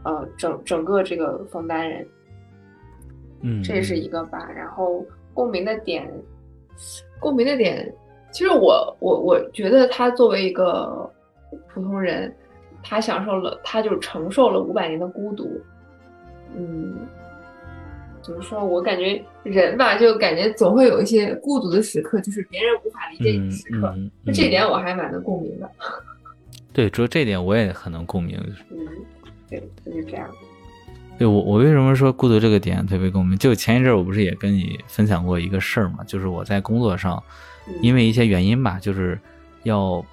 [0.05, 2.07] 呃整整个这个枫丹人，
[3.41, 4.49] 嗯，这是一个吧。
[4.55, 6.09] 然后共鸣的点，
[7.19, 7.93] 共鸣的点，
[8.31, 11.09] 其实我我我觉得他作为一个
[11.67, 12.33] 普通人，
[12.83, 15.61] 他享受了，他就承受了五百年的孤独，
[16.55, 16.95] 嗯，
[18.21, 18.63] 怎么说？
[18.63, 23.93] 我感觉人吧，就感觉总会有一些孤独的时刻，就是别人无法理解你的时刻。
[23.95, 25.69] 嗯那、这点我还蛮能共鸣的。
[26.71, 28.37] 对，主要这点我也很能共鸣。
[28.69, 28.77] 嗯，
[29.49, 30.29] 对，就是这样。
[31.19, 33.37] 对我，我为什么说孤独这个点特别共鸣？
[33.37, 37.21] 就前一阵儿我不是也跟你分享过一个事儿嘛，就是我在工作上，
[37.81, 39.19] 因为一些原因吧，就是
[39.63, 40.03] 要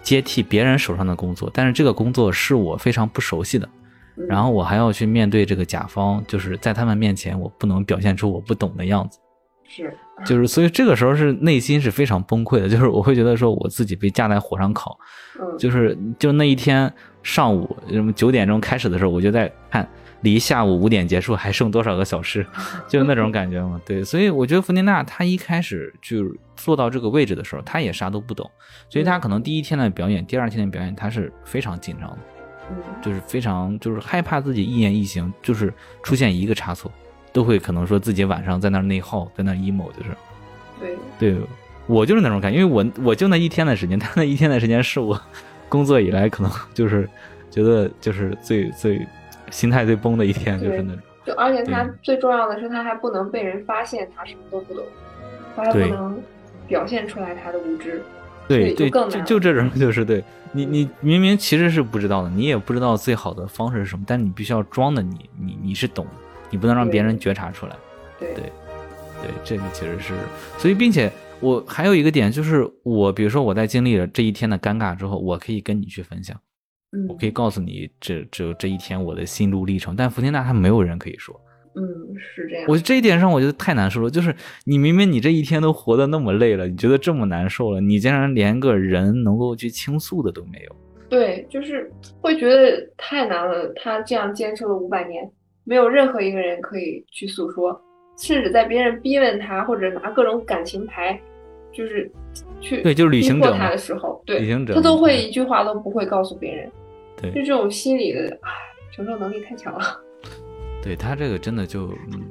[0.00, 3.68] 接替别人手上的工作，但是这个工作是我非常不熟悉的，
[4.16, 4.26] 嗯。
[4.28, 9.18] 然后我还要去面对这个甲方，就是在他们面前我不能表现出我不懂的样子，
[9.68, 9.92] 是，
[10.24, 14.96] 就是所以这个时候是内心是非常崩溃的，就是我会觉得说我自己被架在火上烤，
[15.40, 16.90] 嗯，就是就那一天
[17.24, 19.86] 上午什么九点钟开始的时候，我就在看
[20.22, 22.46] 离下午五点结束还剩多少个小时，
[22.88, 23.80] 就那种感觉嘛。
[23.84, 26.26] 对，所以我觉得弗妮娜她一开始就
[26.56, 28.50] 坐到这个位置的时候，她也啥都不懂，
[28.88, 32.18] 所以她可能第一天的表演、第二天的表演，她是非常紧张的，
[32.70, 36.90] 嗯就是非常就是害怕自己一言一行就是出现一个差错，
[37.32, 40.10] 都会可能说自己晚上在那内耗，在那 emo，就是
[40.80, 41.36] 对，对
[41.86, 45.20] 我就是那种感觉，因为我我就那一天的时间， 他那一天的时间是我
[45.68, 47.08] 工作以来可能就是
[47.50, 49.06] 觉得就是最最
[49.50, 51.02] 心态最崩的一天，就是那种。
[51.24, 54.84] 就而且他最重要的是，他还不能被人发现他什么都不懂，
[55.54, 56.20] 他还不对能
[56.66, 58.02] 表现出来他的无知。
[58.46, 66.12] 对对，就就更难就这种 就是对你你明明其实是不知道的，你也不知道最好的方式是什么，但你必须要装的你你你是懂的，
[66.50, 67.76] 你不能让别人觉察出来。
[68.18, 68.44] 对对
[69.20, 70.14] 对，这个其实是，
[70.56, 76.34] 所以并且我还有一个点就是，我比如说我在经历了这一天的尴尬之后，我可以跟你去分享。
[76.92, 81.38] 嗯我可以告诉你这这这一天我的心路历程，但福天娜她没有人可以说，
[81.74, 81.84] 嗯
[82.18, 82.64] 是这样。
[82.66, 84.08] 我这一点上我觉得太难受了。
[84.10, 90.76] 就是你明明你这一天都活得那么累了，你觉得这么难受了，你竟然连个人能够去倾诉的都没有。
[91.10, 93.72] 对，就是会觉得太难了。
[93.76, 95.30] 他这样坚持了五百年，
[95.64, 97.78] 没有任何一个人可以去诉说，
[98.18, 101.18] 甚至在别人逼问他或者拿各种感情牌，
[101.72, 102.10] 就是
[102.60, 106.70] 去对就是旅行者他的时候，对旅行者他都会一句话都不会告诉别人。
[107.20, 108.50] 对就这种心理的，唉，
[108.92, 109.84] 承受能力太强了。
[110.82, 112.22] 对他这个真的就，嗯，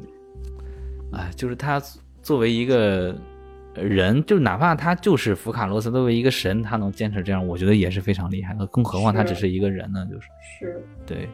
[1.14, 1.82] 哎，就是他
[2.22, 3.16] 作为一个
[3.76, 8.66] 人，就哪怕他就是福卡罗斯作为一个神，他能坚持这样，我觉得也是非常厉害的。
[8.68, 10.28] 更何况他只是一个人呢，就是
[10.60, 11.28] 是，对。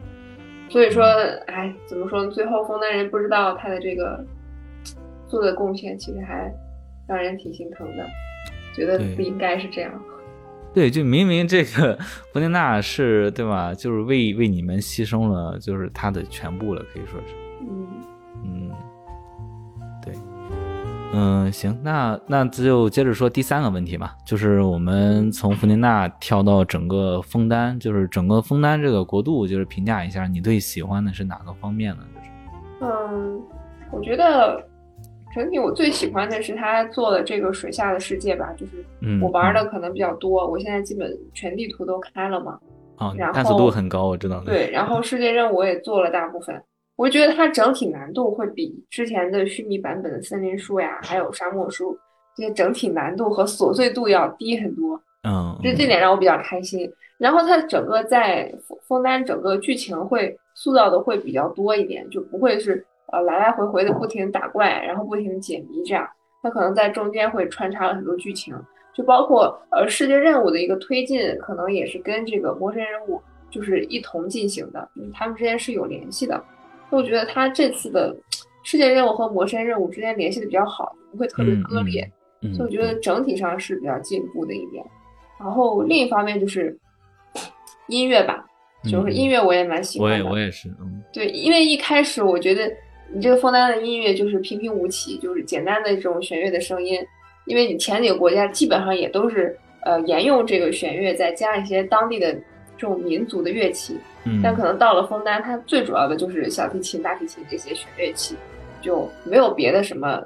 [0.70, 1.04] 所以说，
[1.46, 2.30] 哎，怎么说呢？
[2.30, 4.24] 最后枫丹人不知道他的这个
[5.28, 6.52] 做的贡献，其实还
[7.06, 8.04] 让人挺心疼的，
[8.74, 9.92] 觉得不应该是这样。
[10.74, 11.96] 对，就明明这个
[12.32, 13.72] 弗莲娜是对吧？
[13.72, 17.86] 就是为为你们牺牲了，就是他的全部了，可以说是，嗯，
[18.44, 18.70] 嗯，
[20.04, 20.12] 对，
[21.12, 32.02] 嗯，行，那那就接着说第三个问题吧，就是我们从弗莲娜跳到整个枫丹，就是整个枫丹这个国度，就是评价一下你最喜欢的是哪个方面呢？
[32.16, 32.26] 就是，
[32.80, 33.40] 嗯，
[33.92, 34.60] 我觉得
[35.34, 42.58] 整体我最喜欢的是他做的这个水下的世界吧，就是嗯，我玩的嗯可能比较多，我现在基本全地图都开了嘛。
[42.96, 44.40] 啊，探索度很高，我知道。
[44.44, 46.62] 对，然后世界任务我也做了大部分，
[46.94, 51.98] 我觉得它整体难度会比之前的虚拟版本的森林书呀，还有沙漠书
[52.36, 56.88] 这些整体难度和琐碎度要低很多，嗯，这这点让我比较开心。
[57.18, 66.08] 然后它整个在枫枫丹整个剧情会塑造的会比较多一点，就不会是呃来来回回的不停打怪，然后不停解谜这样。
[66.42, 68.54] 它可能在中间会穿插了很多剧情，
[68.92, 76.42] 就包括呃世界任务的一个推进，可能也是跟这个魔神任务就是一同进行的，就是他们之间是有联系的。
[76.90, 78.14] 所以我觉得它这次的
[78.62, 82.02] 世界任务和魔神任务之间联系的比较好，不会特别割裂。
[82.42, 84.84] 嗯，嗯所以我觉得整体上是比较进步的一点。
[85.40, 86.78] 然后另一方面就是
[87.88, 88.44] 音乐吧，
[88.84, 90.24] 就是音乐我也蛮喜嗯我欢的。
[90.24, 92.70] 也我也是，嗯对，因为一开始我觉得
[93.12, 97.00] 你这个枫丹的音乐就是平平无奇，就是简单的这种弦乐的声音。
[97.46, 102.32] 因为你前几个国家基本上也都是呃沿用这个弦乐，再加一些当地的
[102.76, 103.98] 这种民族的乐器。
[104.24, 108.34] 嗯，但可能到了枫丹，它最主要的就是小提琴、大提琴这些弦乐器，
[108.80, 110.22] 就没有别的什么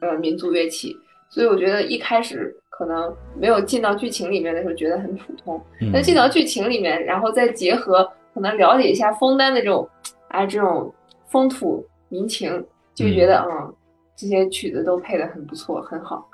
[0.00, 0.96] 呃民族乐器。
[1.30, 8.04] 所以我觉得一开始可能没有进到剧情里面的时候觉得很普通，嗯但进到剧情里面，然后再结合
[8.34, 9.88] 可能了解一下枫丹的这种
[10.28, 10.92] 啊这种
[11.28, 12.62] 风土民情，
[12.94, 13.74] 就觉得嗯
[14.14, 16.28] 这些曲子都配得很不错，很好。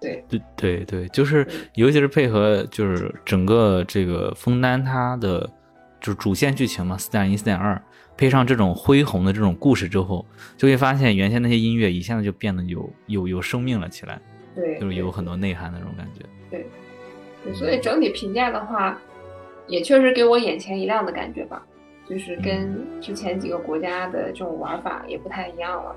[0.00, 5.40] 对对对对，就是尤其是配合就是整个这个枫丹它的
[6.00, 7.80] 就是主线剧情嘛，四点一、四点二，
[8.16, 10.24] 配上这种恢宏的这种故事之后，
[10.56, 14.18] 就会发现原先那些音乐一下子就变得有有有生命了起来，
[14.54, 16.24] 对，就是有很多内涵的那种感觉。
[16.50, 18.98] 对，所以整体评价的话，
[19.68, 21.62] 也确实给我眼前一亮的感觉吧。
[22.08, 25.96] 就是跟之前几个国家的这种玩法也不太一样了。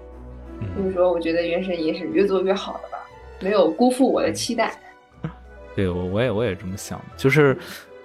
[0.62, 2.97] 嗯所以说，我觉得原神也是越做越好的吧，
[3.41, 4.74] 没有辜负我的期待。
[5.76, 7.58] 对我我也我也这么想，就是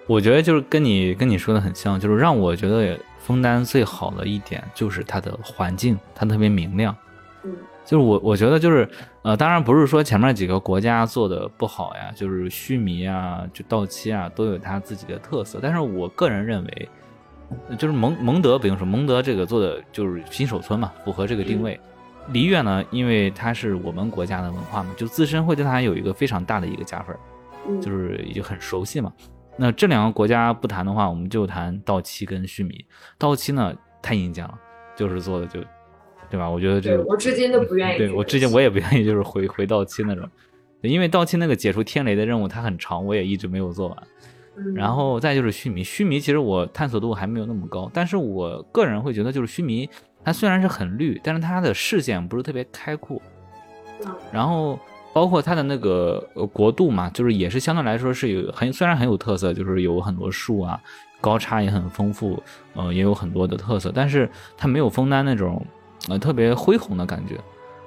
[0.07, 6.96] 我觉得就是跟你跟你说的很像，就是让我觉得枫丹最好的一点就是它的环境，它特别明亮。
[7.44, 8.88] 嗯就是我我觉得就是
[9.22, 15.59] 呃，当然不是说前面几个国家做的不好呀，就是须弥啊，就到期啊，都有它自己的特色。
[15.62, 16.88] 但是我个人认为，呃
[17.78, 21.78] 就是蒙蒙德，不用说蒙德这个做的就是新手村嘛，符合这个定位。
[22.32, 27.16] 璃月呢，因为它是我们国家的文化嘛，就自身会对它有一个非常大的一个加分。
[27.68, 29.12] 嗯，就是已经很熟悉嘛。
[29.57, 32.84] 那这两个国家不谈的话，我们就谈道奇跟须弥。
[33.18, 34.55] 道奇呢太阴间了，
[34.96, 35.61] 就是做的就，
[36.30, 36.48] 对吧？
[36.48, 40.26] 我觉得这个我至今都不愿意对我至今我也不愿意，就是回回道奇那种，
[40.82, 43.96] 因为道奇那个解除天雷的任务它很长，我也一直没有做完。
[44.64, 44.74] 嗯。
[44.74, 49.88] 然后再就是须弥，须弥其实我探索度还没有那么高，但是我个人会觉得就是须弥，
[50.24, 53.20] 它虽然是很绿，但是它的视线不是特别开阔。
[54.04, 54.12] 嗯。
[54.32, 54.78] 然后
[55.12, 60.80] 包括它的那个呃国度嘛，就是也是相对来说是有很虽然很有特色，就是有很多树啊，
[61.20, 62.40] 高差也很丰富，
[62.74, 65.64] 呃，也有很多的特色，但是它没有枫丹那种
[66.08, 67.34] 呃特别恢宏的感觉，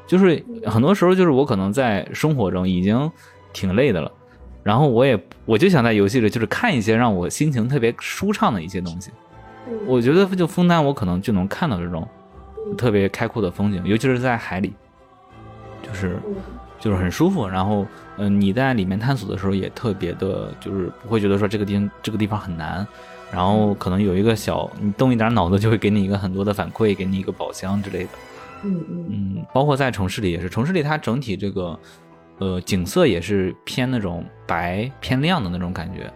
[0.05, 3.09] 就是很多时候就是我可能在生活中已经
[3.53, 4.11] 挺累的了，
[4.63, 9.11] 然后我也我就想在游戏里就是看一些让我心情特别舒畅的一些东西，
[9.67, 12.07] 嗯我觉得就枫丹我可能就能看到这种
[12.77, 14.73] 特别开阔的风景，尤其是在海里，
[15.81, 16.17] 就是。
[16.25, 16.35] 嗯
[16.83, 17.47] 就是很舒服。
[17.47, 17.87] 然后，
[18.17, 22.85] 嗯、你在里面探索的时候也特别的，就是不会觉得说这个地方这个地方很难，
[23.31, 28.09] 然后可能有一个小你动一点脑子就会给你一个很多的反馈，给你一个宝箱之类的。
[28.63, 31.79] 嗯嗯嗯，包括在城市里也是，城市里它整体这个
[32.39, 36.11] 呃景色也是偏那种白偏亮的那种感觉，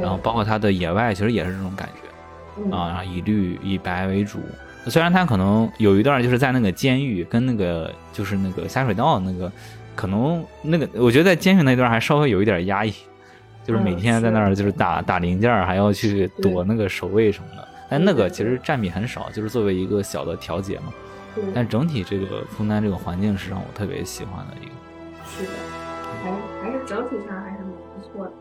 [0.00, 2.62] 然后包括它的野外其实也是这种感觉。
[2.62, 4.40] 嗯啊，然后以绿以白为主。
[4.86, 9.50] 虽然它可能有一段就是在那个监狱跟那个就是那个下水道那个，
[9.94, 12.94] 可能那个我觉得在监狱那段还稍微有一点压抑，
[13.64, 17.68] 就是每嗯天在那儿就是打打零件，还要去躲那个守卫什么的。
[17.90, 20.94] 但那个其实占比很少，就是作为一个小的调节嘛。
[21.54, 24.72] 但整体这个枫丹这个环境是让我特别喜欢的一个。
[25.26, 25.50] 是的，
[26.22, 28.32] 还还是整体上还是蛮不错的。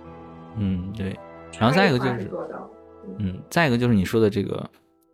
[0.57, 1.17] 嗯，对。
[1.59, 2.29] 然后再一个就是，
[3.19, 4.69] 嗯，再一个就是你说的这个，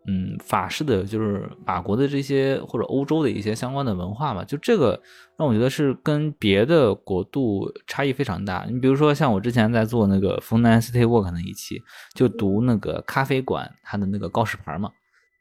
[0.08, 5.00] 嗯，法式的就是法国的这些或者欧洲的一些相关的文化嘛，就这个
[5.38, 8.66] 让我觉得是跟别的国度差异非常大。
[8.68, 11.82] 你比如说像我之前在做那个枫丹 City Walk 那一期，
[12.16, 14.90] 就读那个咖啡馆它的那个告示牌嘛。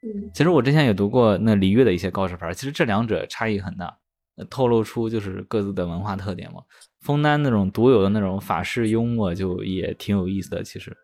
[0.03, 3.91] 嗯其实我之前也读过那璃月的一些告示牌，其实这两者差异很大，呃
[4.49, 6.61] 透露出就是各自的文化特点嘛。
[7.01, 10.95] 枫丹那种独有的那种法式幽默就也挺有意思的，其实。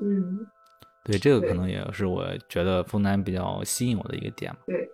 [0.00, 0.46] 嗯，
[1.04, 4.58] 对，这个可能也是我觉得枫丹比较吸引我的一个点嘛。
[4.66, 4.88] 对。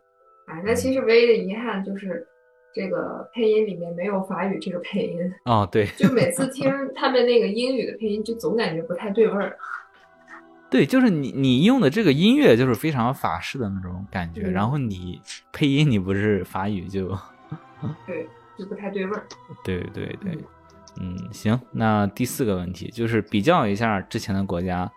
[0.47, 2.27] 哎，那其实唯一的遗憾就是
[2.75, 9.55] 这个配音里面没有法语这个配音，哦，对，就每次 听他们那个英语的配音，就总感觉不太对味儿。
[10.71, 15.21] 对，就是你你用的这个音乐就是非常法式的那种感觉，嗯然后你
[15.53, 17.15] 配音你不是法语就，
[18.07, 19.27] 对，就不太对味儿。
[19.65, 20.39] 对对对，
[21.01, 24.91] 嗯，行，那第四个问题就是比较一下之前的国家，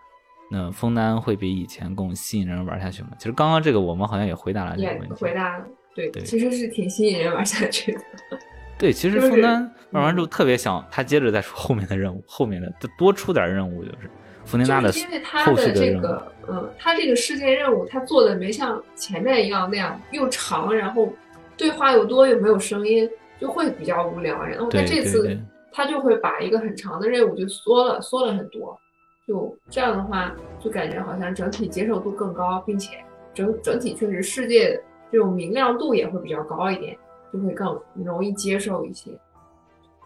[0.50, 3.10] 那枫丹会比以前更吸引人玩下去吗？
[3.18, 5.14] 其实刚刚这个我们好像也回答了这个问题。
[5.14, 5.64] 回答了，
[5.94, 8.00] 对，对其实是挺吸引人玩下去的。
[8.78, 14.10] 对，其实就是枫丹玩完之嗯后特别想他接着再说后面的任务，后面的多出点任务就是
[14.44, 16.00] 弗内纳的因为他后续的这。
[16.00, 21.12] 个，嗯，他这个事件任务，他做的没像前面一样那样又长，然后
[21.56, 23.08] 对话又多又没有声音，
[23.40, 24.42] 就会比较无聊。
[24.44, 25.38] 然后他这次
[25.72, 28.78] 他就会把一个很长的任务就缩了，缩了很多。
[29.26, 32.98] 就这样的话，就感觉好像整体接受度更高，并且
[33.32, 36.96] 整整体确实世界这种明亮度也会比较高一点，
[37.32, 39.10] 就会更容易接受一些。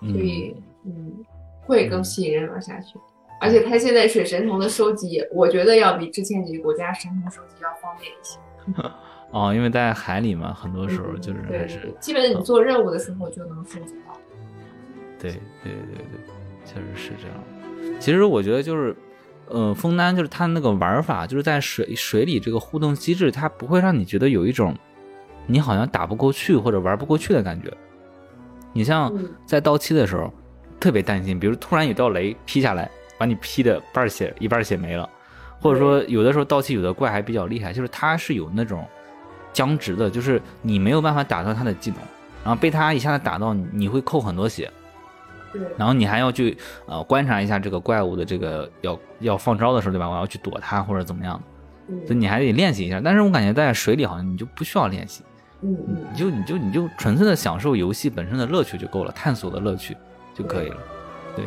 [0.01, 1.25] 所以，嗯，
[1.63, 2.99] 会更吸引人玩下去。
[3.41, 8.39] 而且它现在水神童的收集，我觉得要比之前几个国家神童收集要方便一些。
[9.37, 14.17] 哦，因为在海里嘛，很多时候就是还是对，基本你做任务的时候就能收集到。
[15.19, 15.31] 对
[15.63, 17.99] 对对对，确实是这样。
[18.01, 18.97] 其实我觉得就是，
[19.49, 24.75] 呃，枫丹就是它那个玩法，就是在水水里这个互动机制，它不会让你觉得有一种
[25.47, 27.71] 你好像打不过去或者玩不过去的感觉。
[28.73, 30.33] 你像嗯在到期的时候，
[30.81, 35.07] 特别担心，比如突然有道雷劈下来，把你劈的半血一半血没了，
[35.61, 38.83] 或者说有的时候到期有的怪还比较厉害，就是它是有那种
[39.57, 41.99] 僵直的，就是你没有办法打到他的技能，
[42.45, 44.71] 然后被他一下子打到你，会扣很多血。
[45.51, 46.55] 对，然后你还要去
[46.85, 50.07] 呃观察一下这个怪物的这个要要放招的时候，对吧？
[50.11, 51.43] 我要去躲它或者怎么样。
[52.07, 53.01] 所以你还得练习一下。
[53.03, 55.23] 但是我感觉在水里好像你就不需要练习，
[55.63, 59.97] 嗯嗯，你就你就你就纯粹的享受游戏本身的乐趣就够了，探索的乐趣
[60.35, 60.77] 就可以了。
[61.35, 61.47] 对，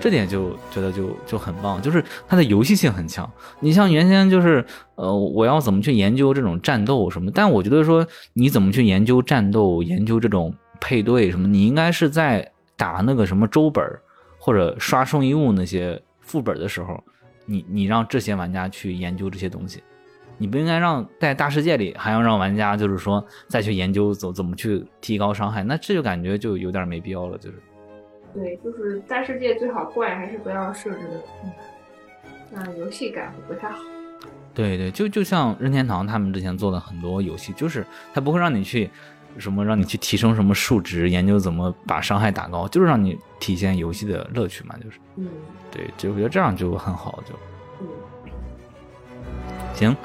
[0.00, 3.30] 这点就觉得就就很棒，就是它的游戏性很强。
[3.60, 7.30] 你像原先就是呃，我要怎么去研究这种战斗什么？
[7.34, 14.00] 但我觉得说你怎么去研究战斗，研究这种配对什么，你应该是在打那个什么周本儿
[14.38, 17.02] 或者刷圣遗物那些副本的时候，
[17.44, 19.82] 你你让这些玩家去研究这些东西。
[20.40, 27.60] 你不应该让在大世界里还要让玩家就是说再去研究怎怎么去提高伤害，那这就感觉就有点没必要了，就是。
[28.34, 31.22] 对，就是大世界最好怪还是不要设置的
[32.50, 33.78] 那样游戏感不太好。
[34.54, 38.90] 对对，就就像任天堂他们之前做的很多游戏，就是他不会让你去
[39.38, 44.98] 什么让你去提升什么数值，研究怎么把伤害打高，就是让你体现游戏的乐趣嘛，就是。
[45.16, 45.28] 嗯，
[45.70, 47.34] 对，就我觉得这样就很好，就。
[47.80, 47.86] 嗯，
[49.74, 49.96] 行，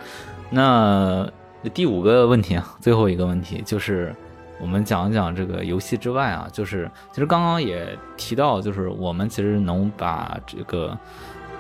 [0.50, 1.30] 那
[1.74, 4.16] 第五个问题啊，最后一个问题就是。
[4.60, 10.98] 我们讲一讲这个游戏之外啊，就是其实刚刚也提到，就是我们其实能把这个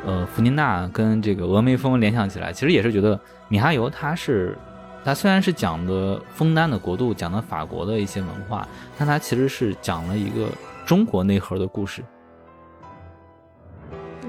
[0.06, 3.20] 呃弗宁娜跟这个峨眉峰联想起来，其实也是觉得
[3.50, 4.58] 米哈游它是
[5.04, 8.68] 它虽然是讲的枫丹的国度，讲的法国的一些文化，
[8.98, 10.48] 但它其实是讲了一个
[10.86, 12.02] 中国内核的故事。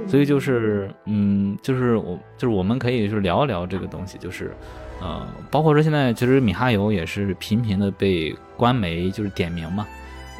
[0.06, 4.54] 所以就是嗯，就是我就是我们可以就是聊一聊这个东西，就是
[5.00, 8.34] 呃，包括说现在其实米哈游也是频频的被。
[8.56, 9.84] 官媒就是点名嘛，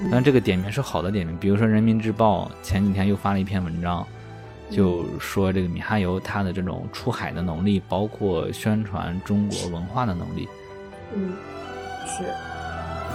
[0.08, 4.06] 但这个点名是好的点名，比如说人民日报前几天又发了一篇文章，
[4.70, 10.48] 就说这个米哈游它的这种出海的能力，包括宣传中国文化的能力。
[11.12, 11.32] 嗯，
[12.06, 12.22] 是。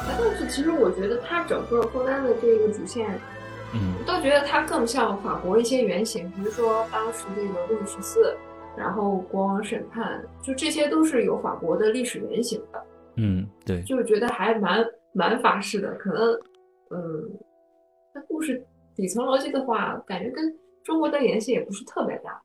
[0.05, 3.17] 但是其实我觉得它整个枫丹的这个主线，
[3.71, 8.35] 嗯，都觉得它更像法国一些原型，比如说当时这个路易十四，
[8.77, 12.85] 然后国王审判，就这些都是有法国的历史原型的。
[13.17, 16.33] 嗯，对，就是觉得还蛮蛮法式的，可能，
[16.91, 17.39] 嗯，
[18.15, 18.65] 那故事
[18.95, 20.45] 底层逻辑的话，感觉跟
[20.83, 22.41] 中国的联系也不是特别大。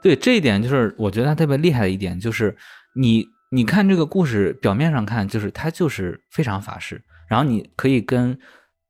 [0.00, 2.56] 对，这一点就是我觉得他特别厉害的一点，就是
[2.94, 8.38] 你你看这个故事表面上看，就是它就是非常法式，然后你可以跟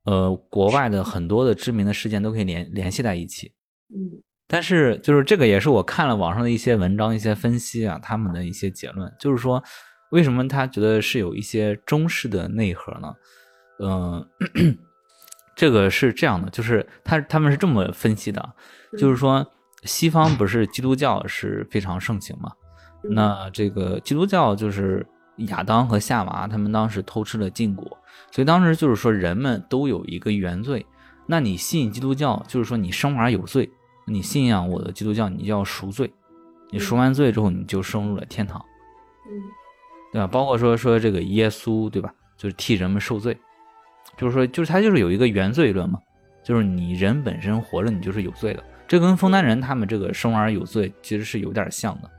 [0.05, 3.51] 呃国外的很多的知名的事件都可以联联系在一起。
[3.89, 9.63] 嗯，但是就是这个也是我看了网上的一些文章、一些分析啊，他们的一些结论，就是说。
[10.11, 13.13] 为什么他觉得是有一些中式的内核呢？
[13.77, 14.27] 嗯，
[15.55, 18.43] 这个是这样的，就是他他们是这么分析的，
[18.97, 19.45] 就是说
[19.83, 22.51] 西方不是基督教是非常盛行嘛？
[23.03, 25.05] 那这个基督教就是
[25.49, 27.85] 亚当和夏娃他们当时偷吃了禁果，
[28.31, 30.83] 所以当时就是说人们都有一个原罪。
[31.27, 33.69] 那你信基督教，就是说你生而有罪，
[34.09, 36.11] 你信仰我的基督教，你就要赎罪，
[36.71, 38.59] 你赎完罪之后，你就升入了天堂。
[39.27, 39.41] 嗯。
[40.11, 40.25] 对吧？
[40.25, 42.11] 包括说说这个耶稣，对吧？
[42.35, 43.37] 就是替人们受罪，
[44.17, 45.99] 就是说，就是他就是有一个原罪论嘛，
[46.43, 48.63] 就是你人本身活着，你就是有罪的。
[48.87, 52.09] 这跟枫丹人他们这个生而有罪其实是有点像的。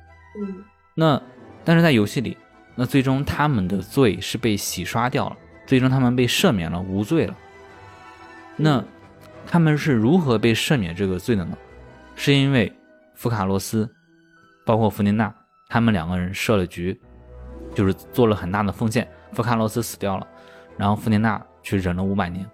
[0.41, 0.62] 嗯。
[0.95, 1.20] 那
[1.64, 2.36] 但是在游戏里，
[2.76, 5.36] 那最终他们的罪是被洗刷掉了，
[5.66, 7.36] 最终他们被赦免了，无罪了。
[8.57, 8.84] 那
[9.47, 11.59] 他们是如何被赦免这个罪的呢？
[12.23, 12.71] 是因为
[13.14, 13.89] 福卡洛斯，
[14.66, 15.35] 包括弗尼娜，
[15.71, 17.01] 他们两个人设了局。
[17.73, 20.27] 就是做了很大的奉献，福卡洛斯死掉了，
[20.77, 22.45] 然后弗尼娜去忍了五百年，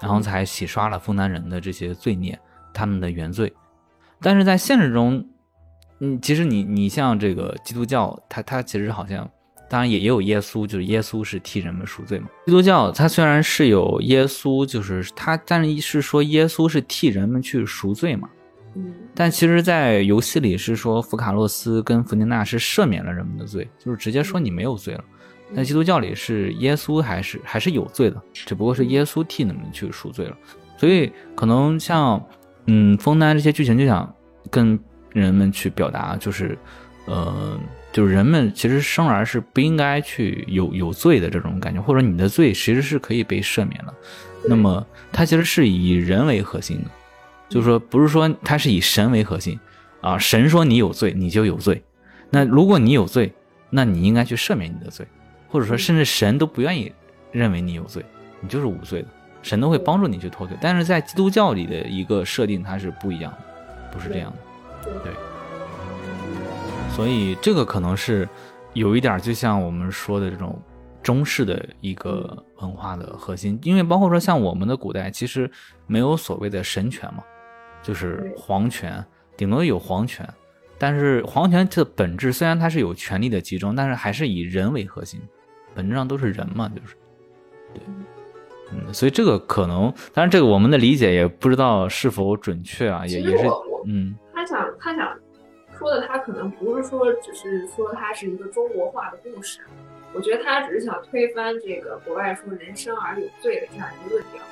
[0.00, 2.36] 然后才洗刷了枫丹人的这些罪孽，
[2.72, 3.52] 他们的原罪。
[4.22, 5.22] 但是在现实中，
[6.00, 9.30] 嗯，其实你你像这个基督教，它它其实好像，
[9.68, 12.28] 当然也也有耶稣，就是耶稣是替人们赎罪嘛。
[12.46, 18.26] 基督教它虽然是有耶稣，就是他，但是是说耶稣是替人们去赎罪嘛。
[19.14, 25.04] 但其实，在游戏里是说，福卡洛斯跟弗尼娜是赦免了人们的罪，就是直接说你没有罪了。
[25.54, 30.36] 在基督教里是耶稣还是还是有罪的，只不过是耶稣替你们去赎罪了。
[30.76, 32.22] 所以可能像
[32.66, 34.12] 嗯，枫丹这些剧情就想
[34.50, 34.78] 跟
[35.12, 36.58] 人们去表达，就是
[37.06, 37.58] 呃，
[37.92, 43.94] 就是人们其实生而是不应该去有有罪的这种感觉，或者你的罪其实是可以被赦免的。
[44.48, 46.90] 那么它其实是以人为核心的。
[47.48, 49.58] 就是说，不是说他是以神为核心，
[50.00, 51.82] 啊，神说你有罪，你就有罪。
[52.30, 53.32] 那如果你有罪，
[53.70, 55.06] 那你应该去赦免你的罪，
[55.48, 56.92] 或者说，甚至神都不愿意
[57.30, 58.04] 认为你有罪，
[58.40, 59.08] 你就是无罪的，
[59.42, 60.56] 神都会帮助你去脱罪。
[60.60, 63.38] 但是在基督教里的一个设定，它是不一样的，
[63.92, 64.32] 不是这样
[64.82, 65.12] 的，对。
[66.94, 68.28] 所以这个可能是
[68.72, 70.60] 有一点，就像我们说的这种
[71.02, 75.48] 中式的一个文化的核心，因为包括说像我们的古代，其实
[75.86, 77.22] 没有所谓的神权嘛。
[77.86, 79.04] 就是皇权，
[79.36, 80.28] 顶多有皇权，
[80.76, 85.20] 但是皇权的本质虽然它是有权力的集中，但是还是以人为核心，
[85.72, 86.96] 本质上都是人嘛，就是，
[87.72, 87.82] 对，
[88.72, 93.46] 嗯，所以这个可能，当然这个我们的理解也不知道是否准确啊，也也是，
[93.86, 95.16] 嗯，他想他想
[95.78, 99.60] 说的，他可能不是说只是说它是一个中国化的故事，
[100.12, 104.42] 我觉得他只是想推翻这个国外说人生而有罪的这样一个论调，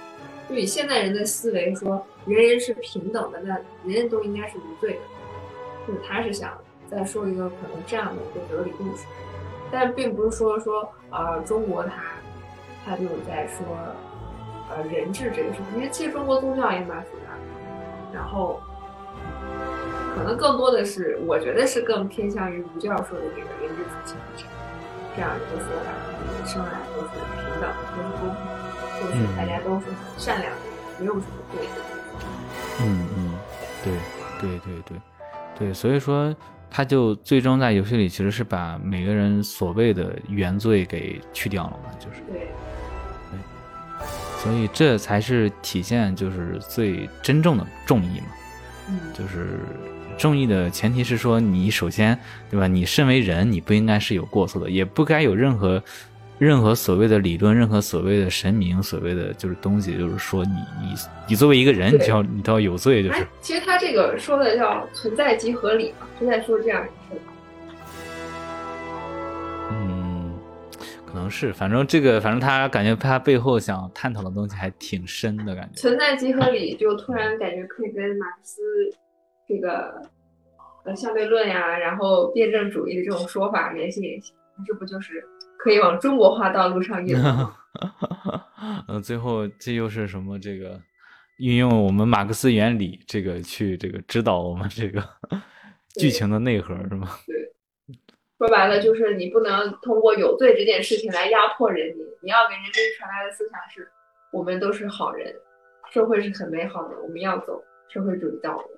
[0.49, 5.01] 就以现代人的思维说人人是平等的，那人人都应该是无罪的。
[5.87, 6.57] 就是他是想
[6.91, 9.05] 再说一个可能这样的一个哲理故事，
[9.71, 11.93] 但并不是说说呃中国他
[12.87, 13.67] 他就在说
[14.71, 18.61] 呃人治这个事情，因为其实中国宗教也蛮复杂的，然后
[20.17, 24.49] 可能更多的是我觉得是更偏向于儒教说的这个人之初性本善
[25.15, 28.54] 这样一个说法，生来都是平等，都是公平，
[29.05, 29.87] 都是大家都是
[30.17, 30.59] 善良的，
[30.99, 31.73] 没有什么对的。
[32.81, 33.35] 嗯嗯，
[33.83, 33.93] 对
[34.41, 34.99] 对对对。
[35.57, 36.35] 对，所以说
[36.71, 42.49] 他就最终在游戏里其实是把每个人所谓的原罪给去掉了嘛，就是对，
[43.31, 43.39] 对，
[44.43, 48.27] 所以这才是体现就是最真正的正义嘛，
[48.89, 49.61] 嗯，就是
[50.19, 52.19] 正义的前提是说你首先
[52.51, 55.81] 对吧，你身为人你不应该是有过错的，也不该有任何。
[56.39, 60.51] 任何所谓的理论，任何所谓的神明，所谓的就是东西，就是说你
[60.82, 60.95] 你
[61.28, 63.26] 你作为一个人，你就要你都要有罪，就是。
[63.41, 67.22] 其实他这个说的叫存在即合理嘛，就在说这样一个事。
[69.70, 70.37] 嗯，
[71.07, 75.80] 可能是，反正这个，反正他感觉他背后想探讨的东西还挺深的感觉。
[75.80, 78.61] 存在即合理，就突然感觉可以跟马克思
[79.47, 80.03] 这个
[80.85, 84.32] 呃相对论呀，然后辩证主义的这种说法联系联系，
[84.66, 85.24] 这不就是？
[85.65, 87.17] 可以往中国化道路上引。
[88.87, 90.39] 嗯，最后这又是什么？
[90.39, 90.79] 这个
[91.39, 95.03] 运用我们马克思原理，这个去这个指导我们这个
[95.99, 97.09] 剧情的内核是吗？
[97.27, 97.35] 对，
[98.37, 103.91] 说白了就是你不能通过有罪这件事情来压迫人民，你要给人民传达的思想是：
[104.33, 105.35] 我们都是好人，
[105.91, 108.71] 社会是很美好的，我们要走社会主义道路。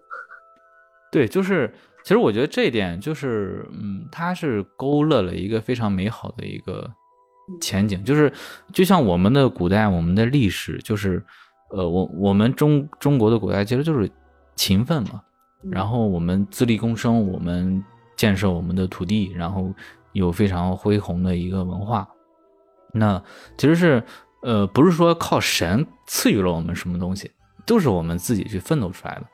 [1.17, 1.73] 对，就是。
[2.07, 6.89] 其实我觉得这一点就是，嗯，它是勾勒了一个非常美好的一个
[7.61, 8.33] 前景，就是
[8.73, 11.21] 就像我们的古代，我们的历史，就是，
[11.73, 14.09] 呃，我我们中中国的古代其实就是
[14.55, 15.21] 勤奋嘛，
[15.69, 17.83] 然后我们自力更生，我们
[18.15, 19.75] 建设我们的土地，然后
[20.13, 22.09] 有非常恢宏的一个文化，
[22.93, 23.21] 那
[23.59, 24.01] 其实是，
[24.43, 27.33] 呃，不是说靠神赐予了我们什么东西，
[27.67, 29.27] 都是我们自己去奋斗出来的。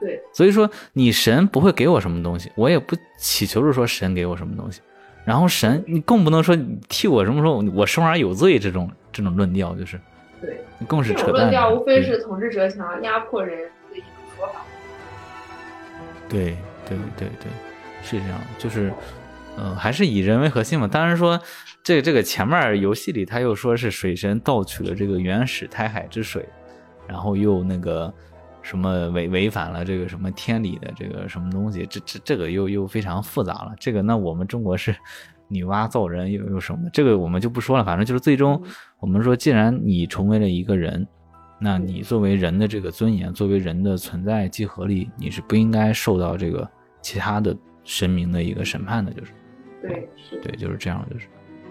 [0.00, 4.80] 对，所以说你神不会给我什么东西，我也不祈求着说神给我什么东西，
[5.24, 10.00] 然后神你更不能说你替我什么时候我生而有罪这种这种论调就是，
[10.40, 11.32] 对，更是扯淡。
[11.32, 14.60] 论调无非是统治者想要压迫人的一种说法。
[16.28, 17.50] 对对对对，
[18.00, 18.92] 是这样，就是，
[19.56, 20.86] 嗯，还是以人为核心嘛。
[20.86, 21.40] 当然说
[21.82, 26.48] 这个这个前面游戏里他又说是水神盗取了这个原始胎海之水，
[27.08, 28.14] 然后又那个。
[28.68, 31.86] 什么违违反了这个什么天理的这个什么东西？
[31.86, 33.74] 这这这个又又非常复杂了。
[33.80, 34.94] 这个那我们中国是
[35.48, 36.80] 女娲造人又又什么？
[36.92, 37.84] 这个我们就不说了。
[37.84, 38.62] 反正就是最终
[39.00, 41.08] 我们说，既然你成为了一个人，
[41.58, 46.68] 那你作为人的这个尊严，作为人的存在即合理，你是不应该受到这个
[47.00, 49.10] 其他的神明的一个审判的。
[49.14, 49.32] 就是
[49.80, 50.06] 对，
[50.42, 51.26] 对，就是这样，就是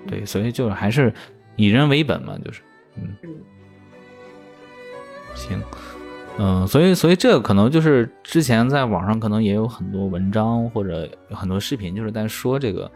[0.07, 1.13] 对，所以就是还是
[1.57, 2.63] 以人为本嘛，就是
[2.95, 3.15] 嗯，
[5.35, 5.61] 行。
[6.39, 12.89] 嗯，所以，所以这个可能就是之前在网上可能也有很多文章或者很多视频，就是在说这个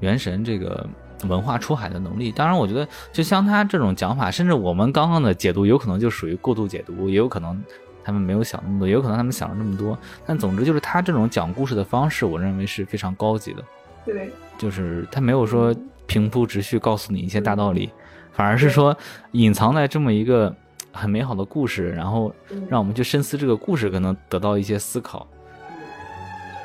[0.00, 0.88] 原神这个
[1.28, 2.32] 文化出海的能力。
[2.32, 7.62] 当然，我觉得就像他这种讲法，甚至我们刚刚的解读，有可能就属于过度解读，也有可能
[8.02, 9.98] 他们没有想那么多，也有可能他们想了那么多。
[10.24, 13.62] 但总之就是他这种讲故事的方式，我认为是非常高级的。
[14.06, 15.74] 对，就是他没有说
[16.06, 17.90] 平铺直叙告诉你一些大道理，
[18.32, 18.96] 反而是说
[19.32, 20.54] 隐藏在这么一个。
[20.96, 22.34] 很美好的故事，然后
[22.68, 25.26] 让我们去深思这个故事，可能得到一些思考。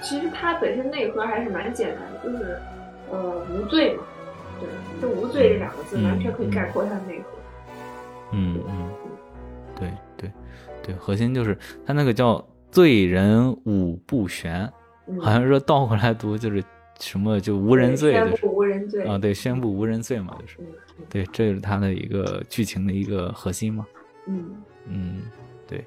[0.02, 2.60] 其实它本身内核还是蛮简单的，就是
[3.12, 4.04] 呃无罪嘛，
[4.60, 4.68] 对，
[5.02, 7.26] 就无罪这两个字完全可以概括它的内核。
[8.32, 8.90] 嗯嗯，
[9.78, 10.32] 对对
[10.82, 11.56] 对，核心就是
[11.86, 14.68] 它那个叫罪人五不悬，
[15.20, 16.64] 好像说倒过来读就是
[17.00, 20.58] 什么就无人罪，宣布无人罪啊，对，宣布无人罪嘛，就是
[21.10, 23.86] 对，这是它的一个剧情的一个核心嘛。
[24.88, 25.22] 嗯，
[25.68, 25.86] 对，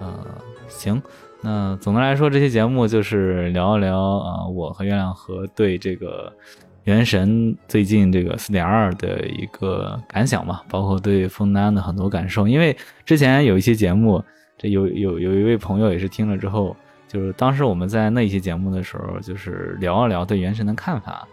[0.00, 0.24] 呃，
[0.68, 1.02] 行，
[1.40, 6.32] 那总的来说，这期节目就是聊一聊啊，我和月亮河对这个
[6.84, 12.46] 《原神》最近这个四点二的一个感想嘛，包括对枫丹的很多感受。
[12.46, 14.22] 因为之前有一期节目，
[14.58, 16.76] 这有有有一位朋友也是听了之后。
[17.06, 21.28] 就是当时我们在那一期节目的时候，就是聊一聊对《原神》的看法，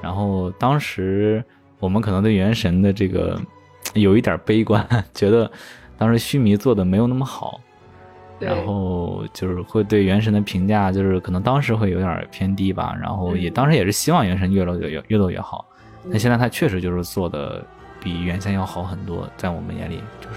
[0.00, 1.44] 然后当时
[1.78, 3.38] 我们可能对《原神》的这个
[3.94, 5.50] 有一点悲观， 觉得
[5.98, 7.60] 当时须弥做的没有那么好，
[8.38, 13.52] 然后就是会对《原神》的评价就是可能当时会有点偏低吧，然后也嗯。
[13.52, 15.64] 当时也是希望《原神》越做越越做越好，
[16.04, 16.10] 嗯。
[16.10, 17.64] 但现在它确实就是做的
[18.00, 20.36] 比原先要好很多，在我们眼里就是，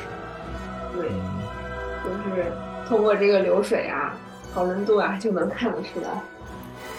[0.96, 2.46] 对，嗯，就是
[2.88, 4.16] 通过这个流水啊、
[4.54, 6.10] 讨论度啊，就能看得出来，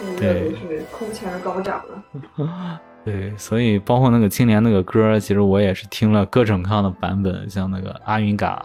[0.03, 2.81] 嗯，热对度是空前高涨了。
[3.05, 8.63] 对，所以包括那个青莲那个歌，其实我也是听了各种各样的版本，像那个阿云嘎，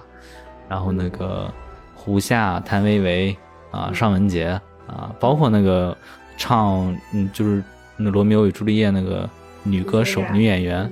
[0.67, 1.51] 然后那个
[1.93, 3.37] 胡夏、谭维维
[3.71, 5.97] 啊、尚雯婕啊，包括那个
[6.37, 7.63] 唱嗯，就是
[7.95, 9.27] 那《罗密欧与朱丽叶》那个
[9.63, 10.91] 女歌手、女演员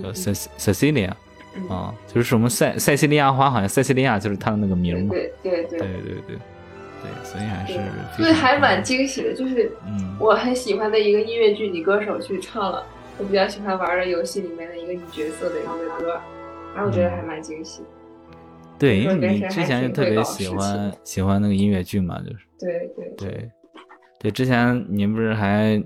[0.00, 1.10] 叫嗯 Ce Cecilia
[1.56, 1.68] 嗯。
[1.68, 5.10] 啊，就是什么塞塞西利亚花，好像塞西利亚就是她的那个名嘛。
[5.10, 5.78] 对对对。
[5.80, 6.38] 对对对
[7.04, 7.78] 对，所以还是
[8.16, 12.84] 对，还蛮惊喜的，就是嗯我很喜欢的一个音乐剧女歌手去唱了
[13.18, 16.20] 我比较喜欢玩的游戏里面的一个女角色的一个歌，
[16.74, 17.82] 然后我觉得还蛮惊喜。
[18.78, 22.44] 对，因为你之前就特别喜欢喜欢那个音乐剧嘛，就是。
[22.58, 23.50] 对对对，
[24.18, 25.80] 对，之前您不是还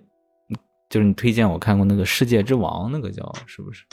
[0.88, 3.84] 就是你推荐我看过那个《世界之王》，那个叫是不是？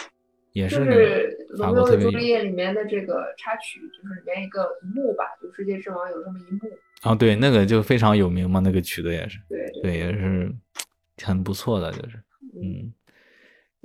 [0.54, 6.72] 也是那是个法《罗密欧与朱丽叶》里面的这个插曲，就是里面一个一幕吧，就世界之王有这么一幕。
[7.06, 10.54] 哦，对，那个就非常有名嘛，那个曲子也是，对对，也是
[11.24, 12.22] 很不错的，就是
[12.62, 12.92] 嗯，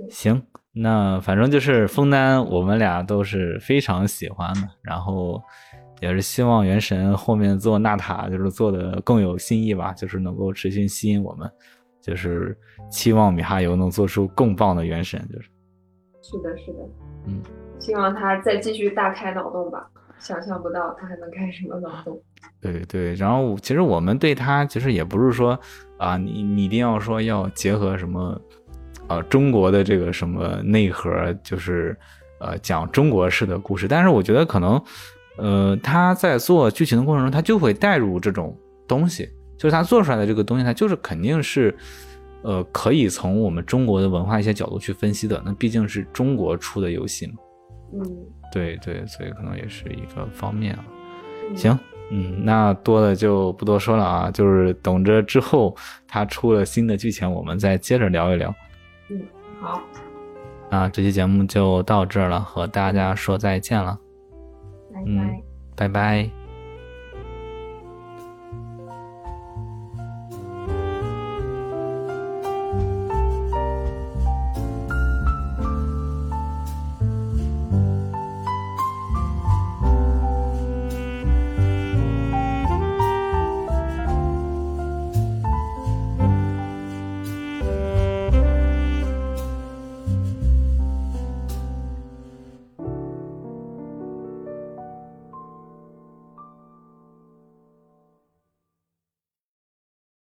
[0.09, 0.43] 行，
[0.73, 5.43] 那反正就是枫丹，我们俩都是非常喜欢的，然后
[6.01, 11.51] 也是希望原神后面做纳塔，就是做的更有新意吧，就是能够持续吸引我们，
[12.01, 12.57] 就是
[12.91, 15.51] 期望米哈游能做出更棒的原神，就是。
[16.23, 16.79] 是的，是的，
[17.27, 17.43] 嗯，
[17.79, 19.91] 希望他再继续大开脑洞吧。
[20.21, 22.21] 想象不到他还能开什么脑洞。
[22.61, 25.59] 对对，然后其实我们对它其实也不是说
[25.99, 28.41] 啊，你你一定要说要结合什么，
[29.09, 31.97] 呃，中国的这个什么内核，就是
[32.39, 33.89] 呃讲中国式的故事。
[33.89, 34.83] 但是我觉得可能，
[35.37, 38.57] 呃，他在做剧情的过程中，他就会带入这种
[38.87, 41.75] 东西，就是他做出来的这个东西，它就是肯定是，
[42.43, 45.43] 呃，可以从我们中国的文化一些角度去分析的。
[45.45, 47.35] 那毕竟是中国出的游戏嘛，
[47.93, 48.01] 嗯，
[48.53, 50.85] 对对，所以可能也是一个方面啊。
[51.51, 51.79] 嗯行，
[52.11, 55.77] 嗯，那多的就不多说了啊，就是等着之后
[56.07, 58.55] 他出了新的剧情，我们再接着聊一聊。
[59.09, 59.21] 嗯，
[59.61, 59.81] 好，
[60.71, 63.99] 那这期节目就到这儿了，和大家说再见了，
[64.93, 65.05] 拜拜。
[65.07, 65.43] 嗯
[65.77, 66.40] 拜拜。